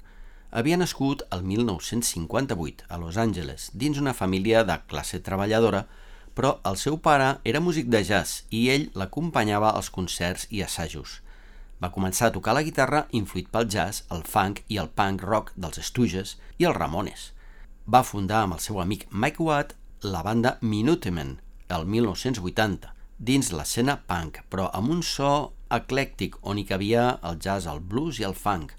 Havia 0.56 0.78
nascut 0.80 1.26
el 1.36 1.44
1958 1.44 2.88
a 2.88 3.02
Los 3.02 3.20
Angeles, 3.20 3.68
dins 3.74 4.00
una 4.00 4.16
família 4.16 4.64
de 4.64 4.80
classe 4.88 5.20
treballadora, 5.20 5.84
però 6.32 6.54
el 6.72 6.80
seu 6.80 7.02
pare 7.04 7.34
era 7.44 7.60
músic 7.60 7.92
de 7.92 8.00
jazz 8.08 8.46
i 8.48 8.70
ell 8.72 8.88
l'acompanyava 8.96 9.76
als 9.76 9.92
concerts 9.92 10.48
i 10.48 10.64
assajos. 10.64 11.20
Va 11.84 11.92
començar 11.92 12.32
a 12.32 12.38
tocar 12.40 12.56
la 12.56 12.64
guitarra 12.64 13.10
influït 13.12 13.52
pel 13.52 13.68
jazz, 13.68 14.06
el 14.08 14.24
funk 14.24 14.64
i 14.70 14.80
el 14.80 14.88
punk 14.88 15.28
rock 15.28 15.52
dels 15.58 15.84
Stooges 15.84 16.38
i 16.64 16.72
els 16.72 16.80
Ramones. 16.80 17.34
Va 17.84 18.08
fundar 18.08 18.46
amb 18.46 18.56
el 18.56 18.64
seu 18.64 18.80
amic 18.80 19.10
Mike 19.12 19.44
Watt 19.44 19.76
la 20.08 20.24
banda 20.24 20.62
Minutemen 20.62 21.43
el 21.76 21.86
1980, 21.90 22.94
dins 23.18 23.52
l'escena 23.56 23.98
punk, 24.08 24.40
però 24.50 24.70
amb 24.74 24.92
un 24.94 25.04
so 25.04 25.54
eclèctic 25.74 26.38
on 26.42 26.60
hi 26.60 26.66
cabia 26.70 27.20
el 27.24 27.40
jazz, 27.42 27.68
el 27.68 27.80
blues 27.80 28.20
i 28.20 28.28
el 28.28 28.36
funk. 28.38 28.74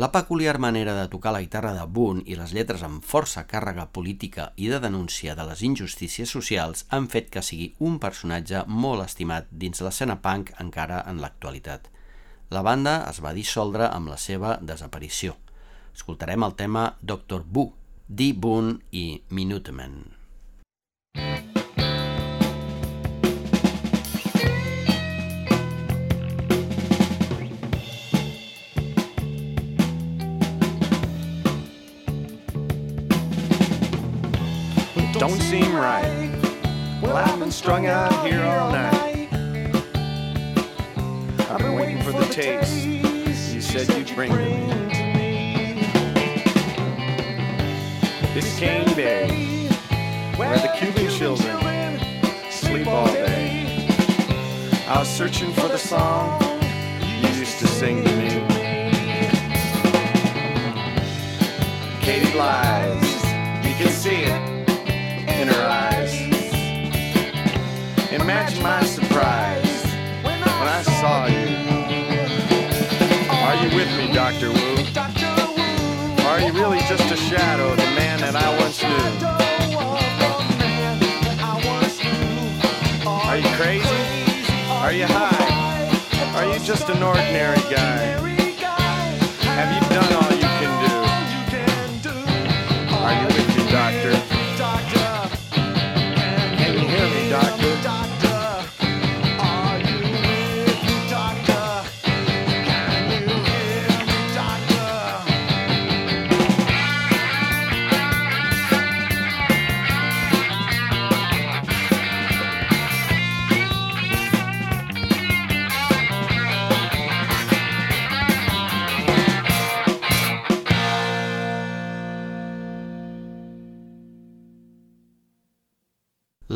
La 0.00 0.08
peculiar 0.12 0.56
manera 0.58 0.94
de 0.96 1.08
tocar 1.12 1.32
la 1.34 1.42
guitarra 1.44 1.74
de 1.76 1.82
Boone 1.84 2.22
i 2.24 2.36
les 2.38 2.54
lletres 2.56 2.80
amb 2.86 3.04
força 3.04 3.42
càrrega 3.44 3.84
política 3.92 4.46
i 4.56 4.70
de 4.72 4.78
denúncia 4.80 5.34
de 5.36 5.44
les 5.44 5.60
injustícies 5.66 6.32
socials 6.32 6.86
han 6.88 7.08
fet 7.12 7.28
que 7.28 7.42
sigui 7.44 7.74
un 7.78 7.98
personatge 8.00 8.62
molt 8.66 9.04
estimat 9.04 9.50
dins 9.50 9.82
l'escena 9.84 10.16
punk 10.24 10.54
encara 10.64 11.02
en 11.10 11.20
l'actualitat. 11.20 11.90
La 12.50 12.64
banda 12.66 12.96
es 13.10 13.20
va 13.20 13.34
dissoldre 13.36 13.90
amb 13.90 14.08
la 14.08 14.16
seva 14.16 14.56
desaparició. 14.62 15.36
Escoltarem 15.92 16.48
el 16.48 16.56
tema 16.56 16.94
Dr. 17.02 17.44
Boo, 17.44 17.74
D. 18.08 18.32
Boone 18.32 18.78
i 18.90 19.22
Minutemen. 19.28 20.00
Don't 35.20 35.38
seem 35.42 35.76
right. 35.76 36.30
Well, 37.02 37.14
I've 37.14 37.38
been 37.38 37.50
strung 37.50 37.84
out 37.84 38.26
here 38.26 38.42
all 38.42 38.72
night. 38.72 39.28
I've 41.50 41.58
been 41.58 41.74
waiting 41.74 42.02
for 42.02 42.12
the 42.12 42.24
taste 42.24 42.86
you 43.52 43.60
said 43.60 43.86
you'd 43.98 44.14
bring 44.14 44.30
to 44.30 44.38
me. 44.38 45.82
Biscayne 48.32 48.96
Bay, 48.96 49.68
where 50.36 50.56
the 50.56 50.72
Cuban 50.78 51.10
children 51.10 52.00
sleep 52.50 52.86
all 52.86 53.04
day. 53.12 53.88
I 54.88 55.00
was 55.00 55.08
searching 55.10 55.52
for 55.52 55.68
the 55.68 55.76
song 55.76 56.40
you 57.02 57.28
used 57.28 57.58
to 57.58 57.66
sing 57.66 58.02
to 58.04 58.16
me. 58.16 58.30
Katie 62.00 62.34
lies, 62.38 63.04
you 63.66 63.74
can 63.74 63.90
see 63.90 64.22
it 64.22 64.49
in 65.40 65.48
her 65.48 65.66
eyes. 65.66 66.12
Imagine 68.12 68.62
my 68.62 68.84
surprise 68.84 69.84
when 70.22 70.68
I 70.68 70.82
saw 70.82 71.26
you. 71.26 71.48
Are 73.46 73.56
you 73.62 73.74
with 73.74 73.88
me, 73.96 74.12
Dr. 74.12 74.50
Wu? 74.52 74.70
Are 76.28 76.40
you 76.40 76.52
really 76.52 76.80
just 76.80 77.10
a 77.10 77.16
shadow 77.16 77.70
of 77.70 77.78
the 77.78 77.90
man 77.96 78.20
that 78.20 78.36
I 78.36 78.48
once 78.60 78.82
knew? 78.82 79.30
Are 83.08 83.36
you 83.38 83.48
crazy? 83.56 83.88
Are 84.68 84.92
you 84.92 85.06
high? 85.06 86.36
Are 86.36 86.46
you 86.52 86.58
just 86.60 86.90
an 86.90 87.02
ordinary 87.02 87.62
guy? 87.70 88.39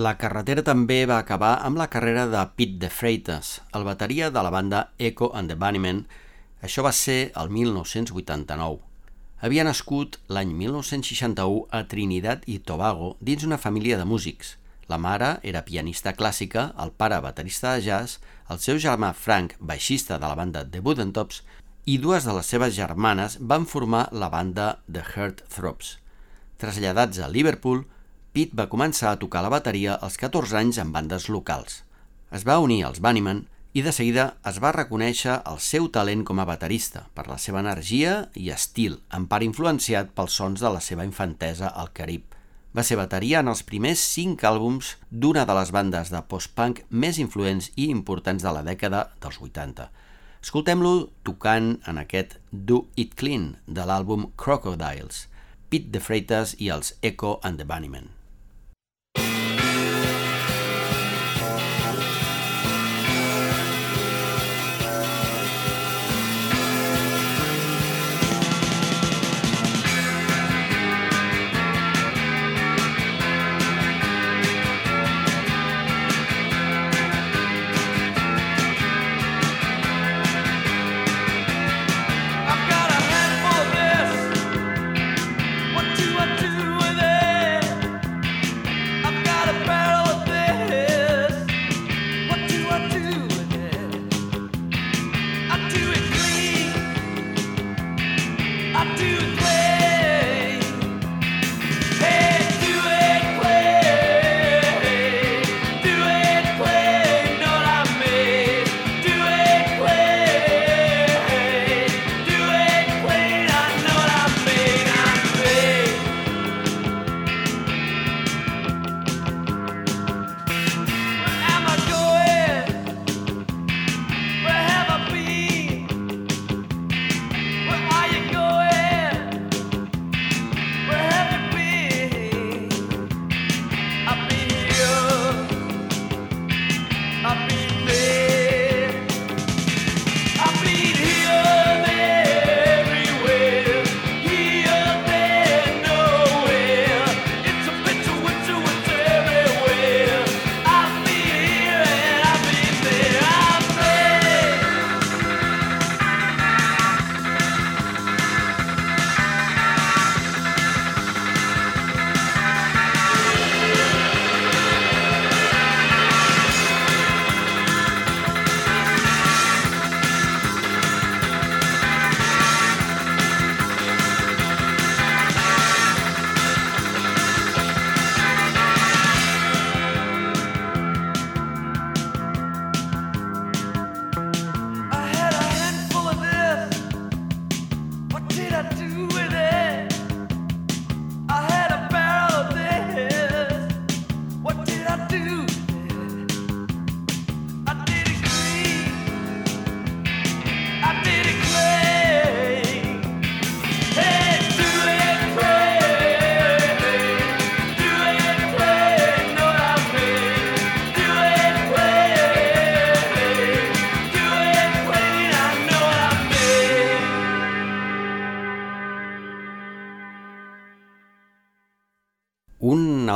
La 0.04 0.18
carretera 0.20 0.60
també 0.66 1.04
va 1.08 1.16
acabar 1.22 1.52
amb 1.64 1.78
la 1.80 1.86
carrera 1.88 2.24
de 2.28 2.40
Pete 2.58 2.80
de 2.82 2.88
Freitas, 2.92 3.60
el 3.78 3.84
bateria 3.86 4.26
de 4.34 4.42
la 4.42 4.50
banda 4.50 4.80
Echo 4.98 5.30
and 5.38 5.48
the 5.48 5.54
Bunnymen. 5.56 6.02
Això 6.66 6.82
va 6.84 6.90
ser 6.92 7.30
el 7.40 7.48
1989. 7.54 8.82
Havia 9.46 9.64
nascut 9.64 10.18
l'any 10.28 10.52
1961 10.58 11.62
a 11.70 11.80
Trinidad 11.88 12.44
i 12.50 12.58
Tobago 12.58 13.14
dins 13.30 13.46
una 13.48 13.60
família 13.62 13.96
de 13.96 14.04
músics. 14.04 14.58
La 14.92 14.98
mare 14.98 15.30
era 15.42 15.64
pianista 15.64 16.12
clàssica, 16.18 16.66
el 16.84 16.92
pare 16.92 17.22
baterista 17.24 17.72
de 17.72 17.86
jazz, 17.86 18.18
el 18.50 18.60
seu 18.60 18.82
germà 18.82 19.14
Frank, 19.14 19.56
baixista 19.60 20.18
de 20.18 20.26
la 20.26 20.36
banda 20.36 20.66
The 20.68 20.84
Woodentops, 20.84 21.40
i 21.86 21.96
dues 22.02 22.28
de 22.28 22.36
les 22.36 22.52
seves 22.52 22.76
germanes 22.76 23.38
van 23.40 23.64
formar 23.64 24.08
la 24.12 24.28
banda 24.28 24.70
The 24.84 25.06
Heartthrobs. 25.14 25.96
Traslladats 26.60 27.24
a 27.24 27.32
Liverpool, 27.32 27.86
Pete 28.34 28.56
va 28.58 28.64
començar 28.66 29.12
a 29.14 29.18
tocar 29.22 29.44
la 29.44 29.50
bateria 29.52 29.92
als 30.02 30.16
14 30.18 30.56
anys 30.58 30.80
en 30.82 30.88
bandes 30.90 31.28
locals. 31.30 31.84
Es 32.34 32.42
va 32.42 32.56
unir 32.58 32.80
als 32.82 32.98
Bunnymen 32.98 33.44
i 33.78 33.82
de 33.86 33.92
seguida 33.94 34.24
es 34.50 34.56
va 34.62 34.72
reconèixer 34.74 35.36
el 35.46 35.60
seu 35.62 35.86
talent 35.94 36.24
com 36.26 36.40
a 36.42 36.46
baterista 36.48 37.04
per 37.14 37.28
la 37.28 37.36
seva 37.38 37.60
energia 37.62 38.16
i 38.34 38.48
estil, 38.50 38.96
en 39.14 39.28
part 39.30 39.46
influenciat 39.46 40.10
pels 40.18 40.34
sons 40.40 40.64
de 40.64 40.72
la 40.76 40.80
seva 40.82 41.06
infantesa 41.06 41.70
al 41.70 41.92
Carib. 41.94 42.24
Va 42.74 42.82
ser 42.82 42.98
bateria 42.98 43.44
en 43.44 43.52
els 43.52 43.62
primers 43.62 44.02
cinc 44.16 44.42
àlbums 44.50 44.96
d'una 45.10 45.46
de 45.46 45.54
les 45.60 45.70
bandes 45.70 46.10
de 46.10 46.24
post-punk 46.26 46.82
més 46.90 47.22
influents 47.22 47.70
i 47.76 47.86
importants 47.94 48.42
de 48.42 48.56
la 48.56 48.64
dècada 48.66 49.04
dels 49.22 49.38
80. 49.38 49.86
Escoltem-lo 50.42 50.92
tocant 51.22 51.76
en 51.86 52.02
aquest 52.02 52.34
Do 52.50 52.82
It 52.98 53.14
Clean 53.14 53.52
de 53.70 53.86
l'àlbum 53.86 54.32
Crocodiles, 54.34 55.28
Pete 55.70 55.94
de 55.94 56.02
Freitas 56.02 56.58
i 56.58 56.74
els 56.74 56.96
Echo 57.00 57.38
and 57.46 57.62
the 57.62 57.70
Bunnymen. 57.70 58.13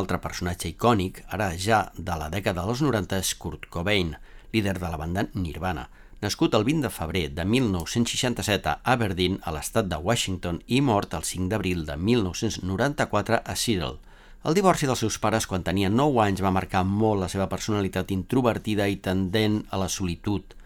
Altre 0.09 0.23
personatge 0.25 0.71
icònic, 0.73 1.21
ara 1.29 1.51
ja 1.61 1.91
de 1.93 2.15
la 2.17 2.31
dècada 2.33 2.65
dels 2.65 2.81
90, 2.81 3.19
és 3.21 3.35
Kurt 3.37 3.67
Cobain, 3.69 4.15
líder 4.55 4.79
de 4.81 4.89
la 4.89 4.97
banda 4.97 5.27
Nirvana. 5.35 5.91
Nascut 6.23 6.55
el 6.57 6.65
20 6.65 6.87
de 6.87 6.91
febrer 6.91 7.27
de 7.37 7.45
1967 7.45 8.73
a 8.73 8.79
Aberdeen, 8.95 9.37
a 9.45 9.53
l'estat 9.53 9.87
de 9.87 10.01
Washington, 10.01 10.63
i 10.67 10.81
mort 10.81 11.13
el 11.13 11.29
5 11.29 11.53
d'abril 11.53 11.85
de 11.85 11.99
1994 12.01 13.43
a 13.45 13.55
Seattle. 13.55 14.01
El 14.49 14.57
divorci 14.57 14.89
dels 14.89 15.05
seus 15.05 15.19
pares 15.21 15.47
quan 15.47 15.67
tenia 15.67 15.93
9 15.93 16.25
anys 16.25 16.41
va 16.41 16.55
marcar 16.57 16.87
molt 16.89 17.21
la 17.21 17.29
seva 17.29 17.51
personalitat 17.53 18.11
introvertida 18.11 18.89
i 18.89 18.97
tendent 18.97 19.67
a 19.69 19.77
la 19.77 19.93
solitud, 19.93 20.57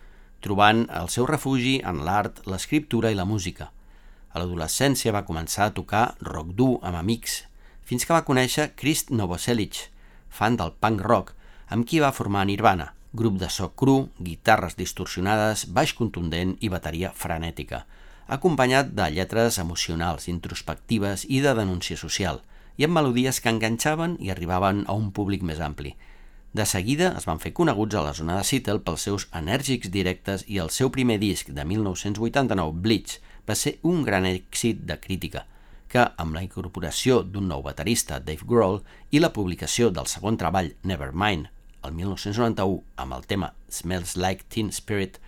trobant 0.40 0.86
el 0.86 1.10
seu 1.10 1.26
refugi 1.26 1.80
en 1.82 2.04
l'art, 2.06 2.44
l'escriptura 2.46 3.10
i 3.10 3.18
la 3.18 3.26
música. 3.26 3.72
A 4.32 4.38
l'adolescència 4.38 5.12
va 5.12 5.26
començar 5.26 5.66
a 5.66 5.74
tocar 5.74 6.12
rock 6.22 6.54
dur 6.54 6.76
amb 6.80 7.02
amics, 7.02 7.42
fins 7.92 8.06
que 8.08 8.14
va 8.16 8.24
conèixer 8.24 8.70
Chris 8.80 9.02
Novoselic, 9.12 9.76
fan 10.32 10.54
del 10.56 10.70
punk 10.80 11.02
rock, 11.04 11.34
amb 11.74 11.84
qui 11.84 11.98
va 12.00 12.14
formar 12.16 12.46
Nirvana, 12.48 12.86
grup 13.12 13.34
de 13.42 13.50
so 13.52 13.66
cru, 13.76 14.06
guitarres 14.16 14.78
distorsionades, 14.78 15.66
baix 15.76 15.92
contundent 15.98 16.54
i 16.64 16.70
bateria 16.72 17.10
frenètica, 17.12 17.82
acompanyat 18.38 18.94
de 18.96 19.10
lletres 19.12 19.60
emocionals, 19.60 20.30
introspectives 20.32 21.26
i 21.28 21.42
de 21.44 21.52
denúncia 21.60 21.98
social, 22.00 22.40
i 22.80 22.88
amb 22.88 22.96
melodies 22.96 23.42
que 23.44 23.52
enganxaven 23.52 24.16
i 24.24 24.32
arribaven 24.32 24.86
a 24.88 24.96
un 24.96 25.12
públic 25.12 25.44
més 25.44 25.60
ampli. 25.60 25.92
De 26.56 26.64
seguida 26.64 27.12
es 27.20 27.28
van 27.28 27.44
fer 27.44 27.52
coneguts 27.52 28.00
a 28.00 28.08
la 28.08 28.16
zona 28.16 28.40
de 28.40 28.48
Seattle 28.48 28.80
pels 28.86 29.04
seus 29.04 29.28
enèrgics 29.36 29.92
directes 29.92 30.48
i 30.48 30.64
el 30.64 30.72
seu 30.72 30.88
primer 30.88 31.20
disc 31.20 31.52
de 31.52 31.68
1989, 31.68 32.72
Bleach, 32.72 33.18
va 33.44 33.52
ser 33.52 33.76
un 33.82 34.00
gran 34.08 34.24
èxit 34.24 34.80
de 34.88 34.96
crítica, 34.96 35.44
que, 35.92 36.06
amb 36.16 36.34
la 36.36 36.42
incorporació 36.44 37.20
d'un 37.22 37.50
nou 37.50 37.62
baterista, 37.64 38.18
Dave 38.20 38.48
Grohl, 38.48 38.80
i 39.12 39.20
la 39.20 39.32
publicació 39.36 39.90
del 39.92 40.08
segon 40.08 40.38
treball, 40.40 40.72
Nevermind, 40.88 41.50
el 41.82 41.92
1991, 41.98 42.80
amb 43.04 43.16
el 43.18 43.26
tema 43.28 43.52
Smells 43.68 44.16
Like 44.16 44.48
Teen 44.48 44.72
Spirit, 44.72 45.18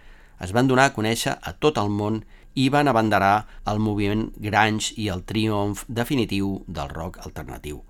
es 0.40 0.52
van 0.56 0.68
donar 0.70 0.88
a 0.88 0.94
conèixer 0.94 1.36
a 1.40 1.52
tot 1.60 1.78
el 1.80 1.90
món 1.92 2.22
i 2.54 2.68
van 2.70 2.88
abanderar 2.88 3.46
el 3.70 3.80
moviment 3.82 4.28
grunge 4.38 4.94
i 5.00 5.08
el 5.10 5.24
triomf 5.26 5.84
definitiu 5.88 6.60
del 6.66 6.90
rock 6.92 7.18
alternatiu. 7.26 7.82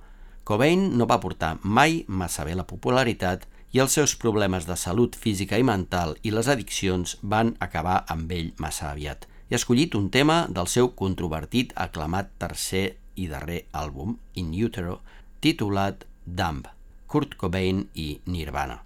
Cobain 0.44 0.90
no 0.98 1.08
va 1.08 1.20
portar 1.20 1.56
mai 1.62 2.02
massa 2.08 2.44
bé 2.44 2.56
la 2.56 2.66
popularitat 2.68 3.46
i 3.72 3.80
els 3.82 3.94
seus 3.96 4.14
problemes 4.20 4.68
de 4.68 4.76
salut 4.76 5.16
física 5.16 5.58
i 5.58 5.64
mental 5.66 6.16
i 6.22 6.32
les 6.34 6.48
addiccions 6.52 7.16
van 7.22 7.54
acabar 7.64 8.02
amb 8.12 8.32
ell 8.32 8.52
massa 8.60 8.90
aviat. 8.90 9.26
I 9.44 9.54
ha 9.54 9.60
escollit 9.60 9.94
un 9.94 10.08
tema 10.08 10.46
del 10.48 10.68
seu 10.72 10.88
controvertit, 10.96 11.74
aclamat 11.76 12.30
tercer 12.40 12.96
i 13.20 13.28
darrer 13.28 13.66
àlbum, 13.76 14.16
In 14.40 14.54
Utero, 14.56 15.02
titulat 15.44 16.06
Dumb, 16.24 16.64
Kurt 17.06 17.36
Cobain 17.36 17.84
i 17.94 18.20
Nirvana. 18.24 18.80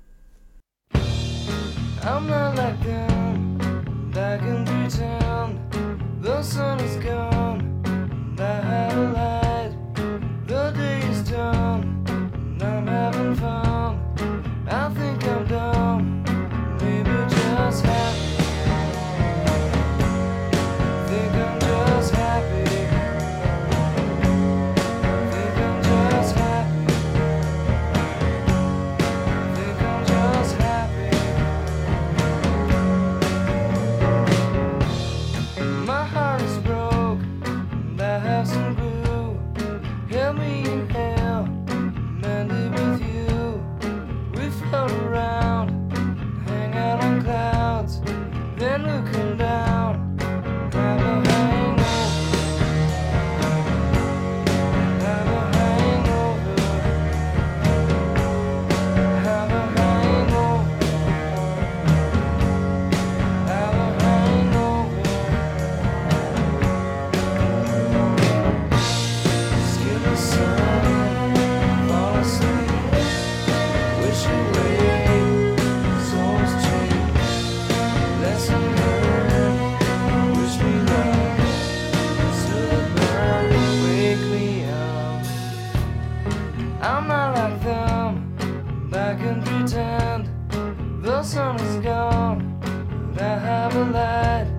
I'm 2.03 2.27
not 2.27 2.57
like 2.57 2.83
them 2.83 3.59
back 4.13 4.43
in 4.43 4.65
Newtown. 4.65 5.59
The 6.21 6.43
sun 6.43 6.81
is 6.81 6.97
gone, 6.97 7.63
I 8.39 8.43
have 8.43 8.97
a 8.97 9.13
light. 9.13 9.38
Sun 91.23 91.57
is 91.61 91.77
gone, 91.85 92.59
but 93.15 93.23
I 93.23 93.39
have 93.39 93.77
a 93.77 93.85
light. 93.85 94.58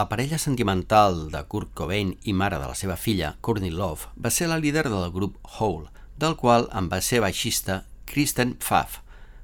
La 0.00 0.08
parella 0.08 0.38
sentimental 0.38 1.30
de 1.30 1.40
Kurt 1.52 1.74
Cobain 1.76 2.14
i 2.24 2.32
mare 2.32 2.56
de 2.56 2.64
la 2.70 2.76
seva 2.78 2.94
filla, 2.96 3.34
Courtney 3.44 3.68
Love, 3.68 4.06
va 4.16 4.30
ser 4.32 4.46
la 4.48 4.56
líder 4.56 4.86
del 4.88 5.10
grup 5.12 5.34
Hole, 5.58 5.90
del 6.16 6.36
qual 6.40 6.70
en 6.78 6.86
va 6.88 7.02
ser 7.04 7.18
baixista 7.20 7.74
Kristen 8.08 8.54
Pfaff. 8.62 9.02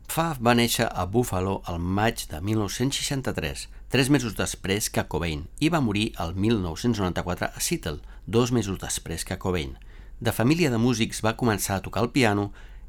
Pfaff 0.09 0.39
va 0.41 0.55
néixer 0.57 0.87
a 0.89 1.05
Buffalo 1.05 1.59
el 1.69 1.77
maig 1.99 2.23
de 2.31 2.41
1963, 2.41 3.67
tres 3.93 4.09
mesos 4.09 4.39
després 4.39 4.89
que 4.89 5.05
Cobain, 5.05 5.43
i 5.61 5.69
va 5.75 5.83
morir 5.85 6.07
el 6.25 6.33
1994 6.47 7.51
a 7.53 7.65
Seattle, 7.67 8.01
dos 8.25 8.55
mesos 8.59 8.79
després 8.81 9.29
que 9.29 9.37
Cobain. 9.37 9.75
De 10.21 10.33
família 10.33 10.71
de 10.73 10.81
músics 10.81 11.21
va 11.27 11.37
començar 11.37 11.77
a 11.77 11.85
tocar 11.85 12.07
el 12.07 12.15
piano 12.17 12.47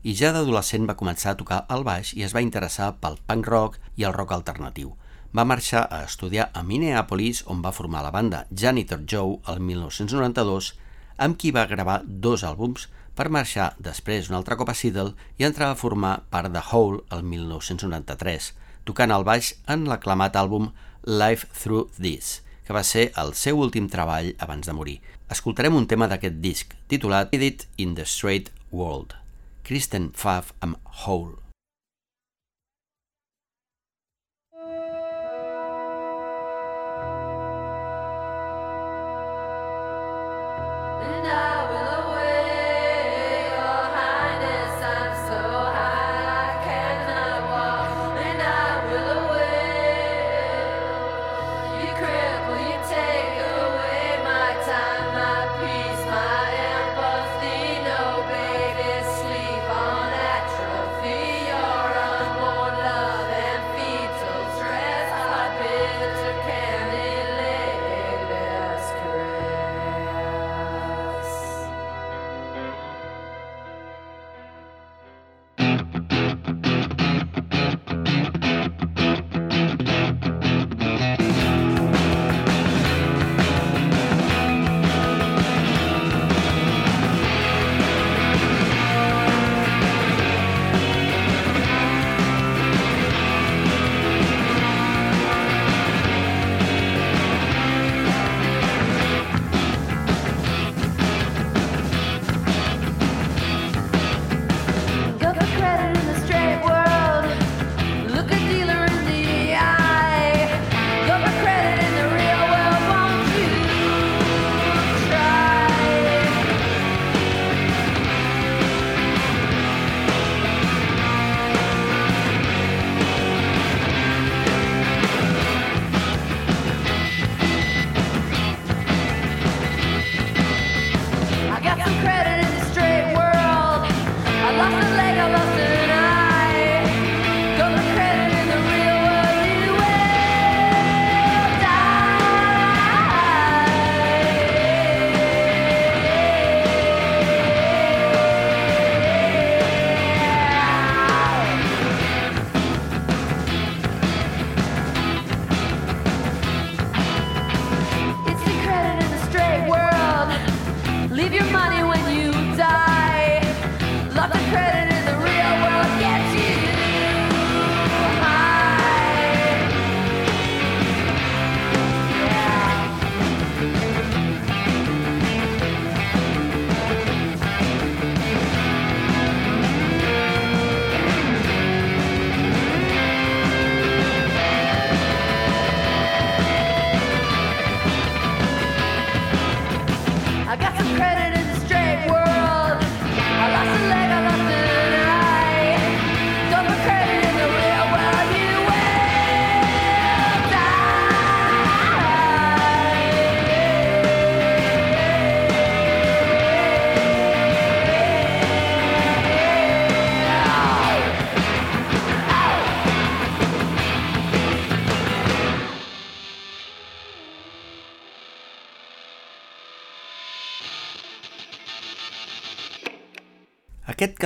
i 0.07 0.15
ja 0.15 0.31
d'adolescent 0.31 0.87
va 0.87 0.95
començar 0.95 1.35
a 1.35 1.41
tocar 1.43 1.59
el 1.75 1.83
baix 1.83 2.13
i 2.15 2.23
es 2.23 2.37
va 2.37 2.45
interessar 2.47 2.93
pel 3.03 3.19
punk 3.27 3.51
rock 3.51 3.77
i 3.97 4.07
el 4.07 4.15
rock 4.15 4.37
alternatiu. 4.39 4.95
Va 5.35 5.45
marxar 5.45 5.87
a 5.91 6.03
estudiar 6.07 6.49
a 6.53 6.63
Minneapolis, 6.63 7.43
on 7.47 7.61
va 7.63 7.75
formar 7.75 8.03
la 8.03 8.11
banda 8.11 8.45
Janitor 8.51 9.03
Joe 9.03 9.39
el 9.51 9.59
1992, 9.59 10.73
amb 11.17 11.37
qui 11.37 11.51
va 11.51 11.67
gravar 11.67 12.01
dos 12.05 12.45
àlbums 12.47 12.87
per 13.17 13.31
marxar 13.33 13.71
després 13.81 14.29
un 14.29 14.37
altre 14.37 14.55
cop 14.55 14.69
a 14.69 14.75
Seattle 14.77 15.15
i 15.41 15.45
entrar 15.47 15.71
a 15.73 15.79
formar 15.79 16.21
part 16.31 16.53
de 16.53 16.61
Hole 16.71 17.01
el 17.11 17.23
1993, 17.25 18.51
tocant 18.85 19.11
el 19.11 19.25
baix 19.27 19.55
en 19.67 19.87
l'aclamat 19.89 20.37
àlbum 20.37 20.69
Life 21.03 21.49
Through 21.57 21.97
This, 21.97 22.41
que 22.63 22.75
va 22.75 22.85
ser 22.85 23.09
el 23.17 23.33
seu 23.33 23.59
últim 23.59 23.89
treball 23.91 24.33
abans 24.43 24.69
de 24.69 24.75
morir. 24.77 24.99
Escoltarem 25.33 25.75
un 25.75 25.89
tema 25.91 26.07
d'aquest 26.07 26.39
disc, 26.43 26.77
titulat 26.87 27.33
Edit 27.35 27.67
in 27.77 27.97
the 27.97 28.05
Straight 28.05 28.53
World. 28.71 29.17
Kristen 29.67 30.11
Pfaff 30.15 30.53
amb 30.63 30.79
Hole. 31.03 31.41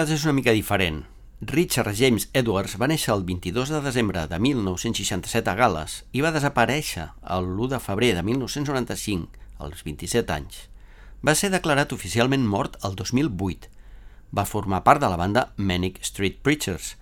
Cas 0.02 0.10
és 0.10 0.24
una 0.26 0.34
mica 0.34 0.54
diferent. 0.56 1.04
Richard 1.45 1.93
James 1.93 2.24
Edwards 2.34 2.74
va 2.82 2.88
néixer 2.89 3.12
el 3.14 3.22
22 3.26 3.70
de 3.70 3.82
desembre 3.86 4.24
de 4.32 4.39
1967 4.41 5.52
a 5.52 5.54
Gales 5.60 5.97
i 6.18 6.24
va 6.26 6.32
desaparèixer 6.34 7.04
el 7.36 7.49
1 7.52 7.68
de 7.76 7.80
febrer 7.84 8.10
de 8.18 8.24
1995, 8.26 9.30
als 9.62 9.86
27 9.86 10.34
anys. 10.34 10.58
Va 11.22 11.36
ser 11.38 11.52
declarat 11.54 11.93
oficialment 11.93 12.47
mort 12.49 12.80
el 12.88 12.97
2008. 12.97 13.70
Va 14.34 14.49
formar 14.49 14.82
part 14.88 15.04
de 15.06 15.12
la 15.12 15.22
banda 15.22 15.47
Manic 15.58 16.02
Street 16.02 16.41
Preachers. 16.41 16.95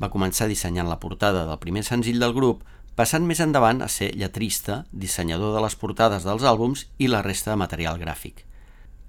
Va 0.00 0.08
començar 0.08 0.48
dissenyant 0.48 0.88
la 0.88 1.00
portada 1.02 1.44
del 1.44 1.60
primer 1.60 1.84
senzill 1.84 2.24
del 2.24 2.32
grup, 2.32 2.64
passant 2.96 3.28
més 3.28 3.44
endavant 3.44 3.84
a 3.84 3.92
ser 3.92 4.14
lletrista, 4.16 4.86
dissenyador 4.92 5.52
de 5.52 5.66
les 5.66 5.76
portades 5.76 6.24
dels 6.24 6.48
àlbums 6.48 6.88
i 6.96 7.12
la 7.12 7.20
resta 7.26 7.52
de 7.52 7.60
material 7.68 8.00
gràfic. 8.00 8.46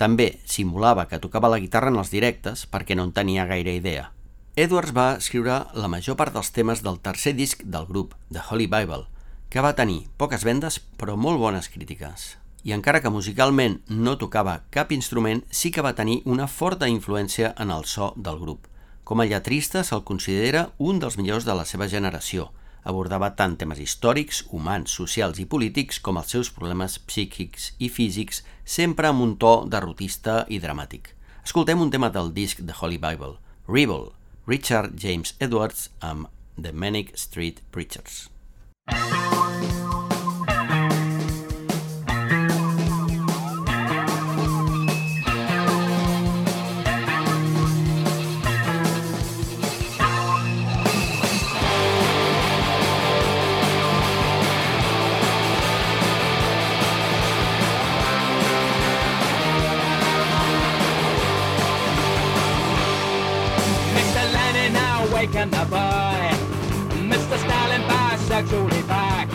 També 0.02 0.40
simulava 0.50 1.04
que 1.06 1.20
tocava 1.22 1.50
la 1.54 1.60
guitarra 1.62 1.92
en 1.94 2.00
els 2.02 2.10
directes 2.10 2.64
perquè 2.66 2.96
no 2.98 3.04
en 3.06 3.12
tenia 3.14 3.46
gaire 3.46 3.76
idea. 3.78 4.08
Edwards 4.58 4.96
va 4.98 5.12
escriure 5.20 5.60
la 5.78 5.90
major 5.94 6.18
part 6.18 6.34
dels 6.34 6.50
temes 6.56 6.82
del 6.82 6.98
tercer 7.06 7.36
disc 7.38 7.62
del 7.62 7.86
grup, 7.86 8.16
The 8.34 8.42
Holy 8.50 8.66
Bible, 8.66 9.06
que 9.54 9.62
va 9.62 9.76
tenir 9.78 10.08
poques 10.18 10.42
vendes 10.48 10.80
però 10.98 11.14
molt 11.16 11.38
bones 11.38 11.70
crítiques. 11.70 12.24
I 12.66 12.74
encara 12.74 13.04
que 13.04 13.14
musicalment 13.14 13.78
no 13.90 14.18
tocava 14.18 14.64
cap 14.74 14.92
instrument, 14.92 15.44
sí 15.52 15.70
que 15.70 15.86
va 15.86 15.94
tenir 15.94 16.24
una 16.26 16.48
forta 16.48 16.90
influència 16.90 17.54
en 17.62 17.70
el 17.70 17.86
so 17.86 18.12
del 18.18 18.42
grup. 18.42 18.66
Com 19.06 19.22
a 19.22 19.30
lletrista 19.30 19.86
se'l 19.86 20.02
considera 20.04 20.72
un 20.80 20.98
dels 20.98 21.18
millors 21.22 21.46
de 21.46 21.54
la 21.54 21.66
seva 21.66 21.88
generació. 21.88 22.50
Abordava 22.84 23.30
tant 23.38 23.58
temes 23.62 23.80
històrics, 23.80 24.42
humans, 24.50 24.94
socials 24.98 25.40
i 25.42 25.46
polítics 25.46 26.00
com 26.02 26.18
els 26.18 26.34
seus 26.34 26.50
problemes 26.54 26.98
psíquics 27.06 27.72
i 27.80 27.92
físics, 27.94 28.42
sempre 28.66 29.12
amb 29.12 29.22
un 29.22 29.36
to 29.38 29.54
derrotista 29.70 30.46
i 30.50 30.60
dramàtic. 30.64 31.14
Escoltem 31.46 31.82
un 31.82 31.94
tema 31.94 32.10
del 32.10 32.34
disc 32.34 32.62
The 32.62 32.78
Holy 32.80 32.98
Bible, 33.02 33.38
Rebel, 33.68 34.10
Richard 34.48 34.98
James 34.98 35.36
Edwards 35.40 35.90
amb 36.00 36.30
The 36.58 36.74
Manic 36.74 37.14
Street 37.18 37.62
Preachers. 37.72 38.30
Mr. 38.92 39.31
work's 68.42 68.54
only 68.54 68.82
back. 68.88 69.30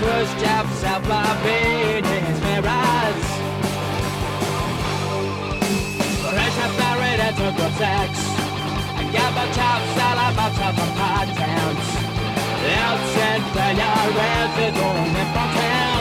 First 0.00 0.38
job, 0.38 0.66
South 0.80 1.08
Barbadian, 1.08 2.04
Mirage. 2.40 3.26
Fresh 6.30 6.58
up 6.64 6.72
and 7.20 7.36
took 7.36 7.58
up 7.64 7.72
sex. 7.72 8.10
I 8.96 9.10
got 9.12 9.30
my 9.34 9.46
top 9.58 9.80
sell 9.94 10.18
out 10.24 10.34
my 10.36 10.50
top 10.58 10.76
of 10.84 10.90
my 10.98 11.24
towns. 11.34 11.86
They'll 12.62 13.00
send 13.14 13.42
for 13.54 13.70
your 13.80 14.04
only 14.78 15.24
town. 15.34 15.93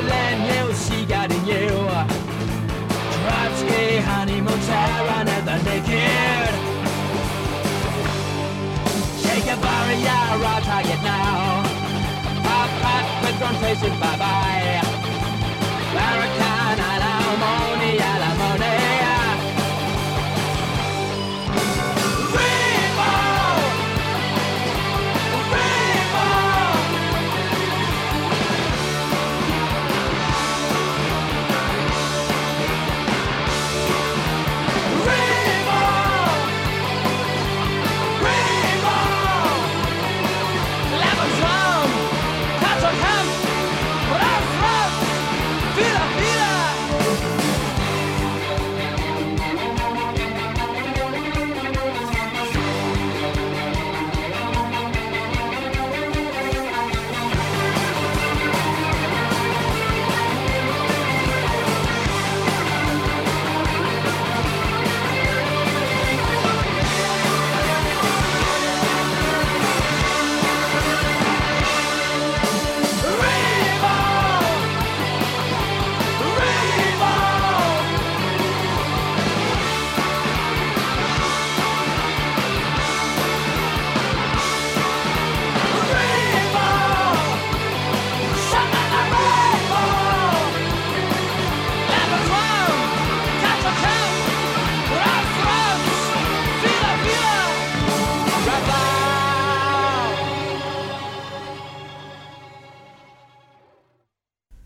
land 0.00 0.40
you 0.50 0.74
see 0.74 1.04
got 1.06 1.30
in 1.30 1.44
you 1.46 1.68
Trotsky, 3.24 3.98
honey, 4.06 4.40
Tehran, 4.40 5.28
and 5.28 5.46
the 5.48 5.56
naked 5.66 6.52
Shake 9.22 9.48
a 9.52 9.56
barrier, 9.64 10.22
our 10.34 10.60
target 10.60 11.02
now. 11.02 11.62
Pop, 12.44 12.70
pop, 12.82 13.06
patron, 13.22 13.54
face 13.62 13.82
it, 13.82 14.00
bye-bye 14.00 14.43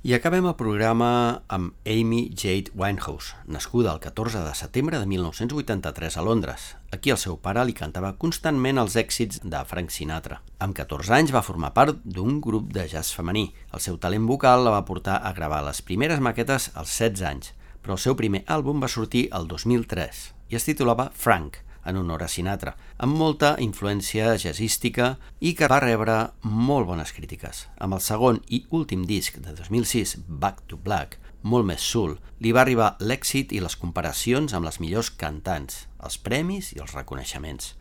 I 0.09 0.15
acabem 0.17 0.47
el 0.49 0.55
programa 0.57 1.09
amb 1.53 1.75
Amy 1.85 2.31
Jade 2.33 2.73
Winehouse, 2.73 3.35
nascuda 3.45 3.91
el 3.93 3.99
14 4.01 4.41
de 4.41 4.55
setembre 4.57 4.97
de 4.99 5.05
1983 5.05 6.17
a 6.17 6.23
Londres. 6.25 6.63
Aquí 6.97 7.13
el 7.13 7.19
seu 7.21 7.37
pare 7.37 7.61
li 7.69 7.75
cantava 7.77 8.15
constantment 8.17 8.81
els 8.81 8.97
èxits 8.97 9.43
de 9.45 9.61
Frank 9.69 9.93
Sinatra. 9.93 10.41
Amb 10.65 10.73
14 10.79 11.13
anys 11.13 11.35
va 11.37 11.45
formar 11.45 11.75
part 11.77 12.01
d'un 12.09 12.41
grup 12.41 12.73
de 12.73 12.87
jazz 12.89 13.13
femení. 13.13 13.51
El 13.69 13.85
seu 13.85 14.01
talent 14.01 14.25
vocal 14.25 14.65
la 14.65 14.73
va 14.79 14.87
portar 14.89 15.21
a 15.21 15.35
gravar 15.37 15.61
les 15.69 15.85
primeres 15.85 16.25
maquetes 16.25 16.71
als 16.73 16.97
16 16.97 17.29
anys, 17.29 17.53
però 17.85 17.99
el 17.99 18.05
seu 18.09 18.17
primer 18.17 18.47
àlbum 18.49 18.81
va 18.81 18.89
sortir 18.89 19.29
el 19.37 19.45
2003 19.45 20.25
i 20.49 20.57
es 20.57 20.65
titulava 20.65 21.11
Frank, 21.13 21.61
en 21.89 21.97
honor 21.97 22.22
a 22.22 22.28
Sinatra, 22.28 22.74
amb 22.99 23.16
molta 23.16 23.55
influència 23.64 24.34
jazzística 24.36 25.14
i 25.41 25.55
que 25.57 25.68
va 25.72 25.80
rebre 25.82 26.18
molt 26.45 26.86
bones 26.86 27.14
crítiques. 27.16 27.64
Amb 27.80 27.97
el 27.97 28.05
segon 28.05 28.43
i 28.47 28.64
últim 28.76 29.07
disc 29.09 29.41
de 29.41 29.57
2006, 29.57 30.18
Back 30.28 30.66
to 30.68 30.76
Black, 30.76 31.18
molt 31.43 31.66
més 31.66 31.82
soul, 31.82 32.16
li 32.45 32.53
va 32.53 32.62
arribar 32.64 32.97
l'èxit 33.01 33.55
i 33.55 33.62
les 33.64 33.76
comparacions 33.78 34.55
amb 34.55 34.68
les 34.68 34.80
millors 34.82 35.11
cantants, 35.11 35.86
els 36.05 36.18
premis 36.18 36.72
i 36.74 36.82
els 36.82 36.95
reconeixements. 36.95 37.74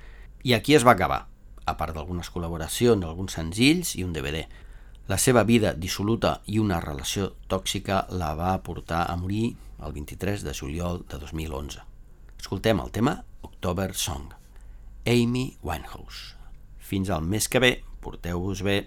I 0.48 0.54
aquí 0.56 0.78
es 0.78 0.86
va 0.88 0.94
acabar, 0.96 1.26
a 1.66 1.76
part 1.76 1.96
d'algunes 1.96 2.30
col·laboracions, 2.32 3.04
alguns 3.04 3.36
senzills 3.36 3.96
i 3.98 4.06
un 4.08 4.14
DVD. 4.16 4.46
La 5.08 5.18
seva 5.20 5.44
vida 5.48 5.74
dissoluta 5.74 6.42
i 6.48 6.60
una 6.60 6.80
relació 6.84 7.34
tòxica 7.48 8.06
la 8.12 8.34
va 8.36 8.58
portar 8.64 9.06
a 9.08 9.16
morir 9.20 9.56
el 9.84 9.94
23 9.94 10.44
de 10.44 10.54
juliol 10.54 11.04
de 11.10 11.20
2011. 11.20 11.84
Escoltem 12.38 12.80
el 12.84 12.92
tema 12.92 13.18
October 13.44 13.94
Song, 13.94 14.34
Amy 15.06 15.58
Winehouse. 15.62 16.36
Fins 16.78 17.10
al 17.10 17.22
mes 17.22 17.48
que 17.48 17.60
ve, 17.60 17.72
porteu-vos 18.02 18.64
bé. 18.64 18.78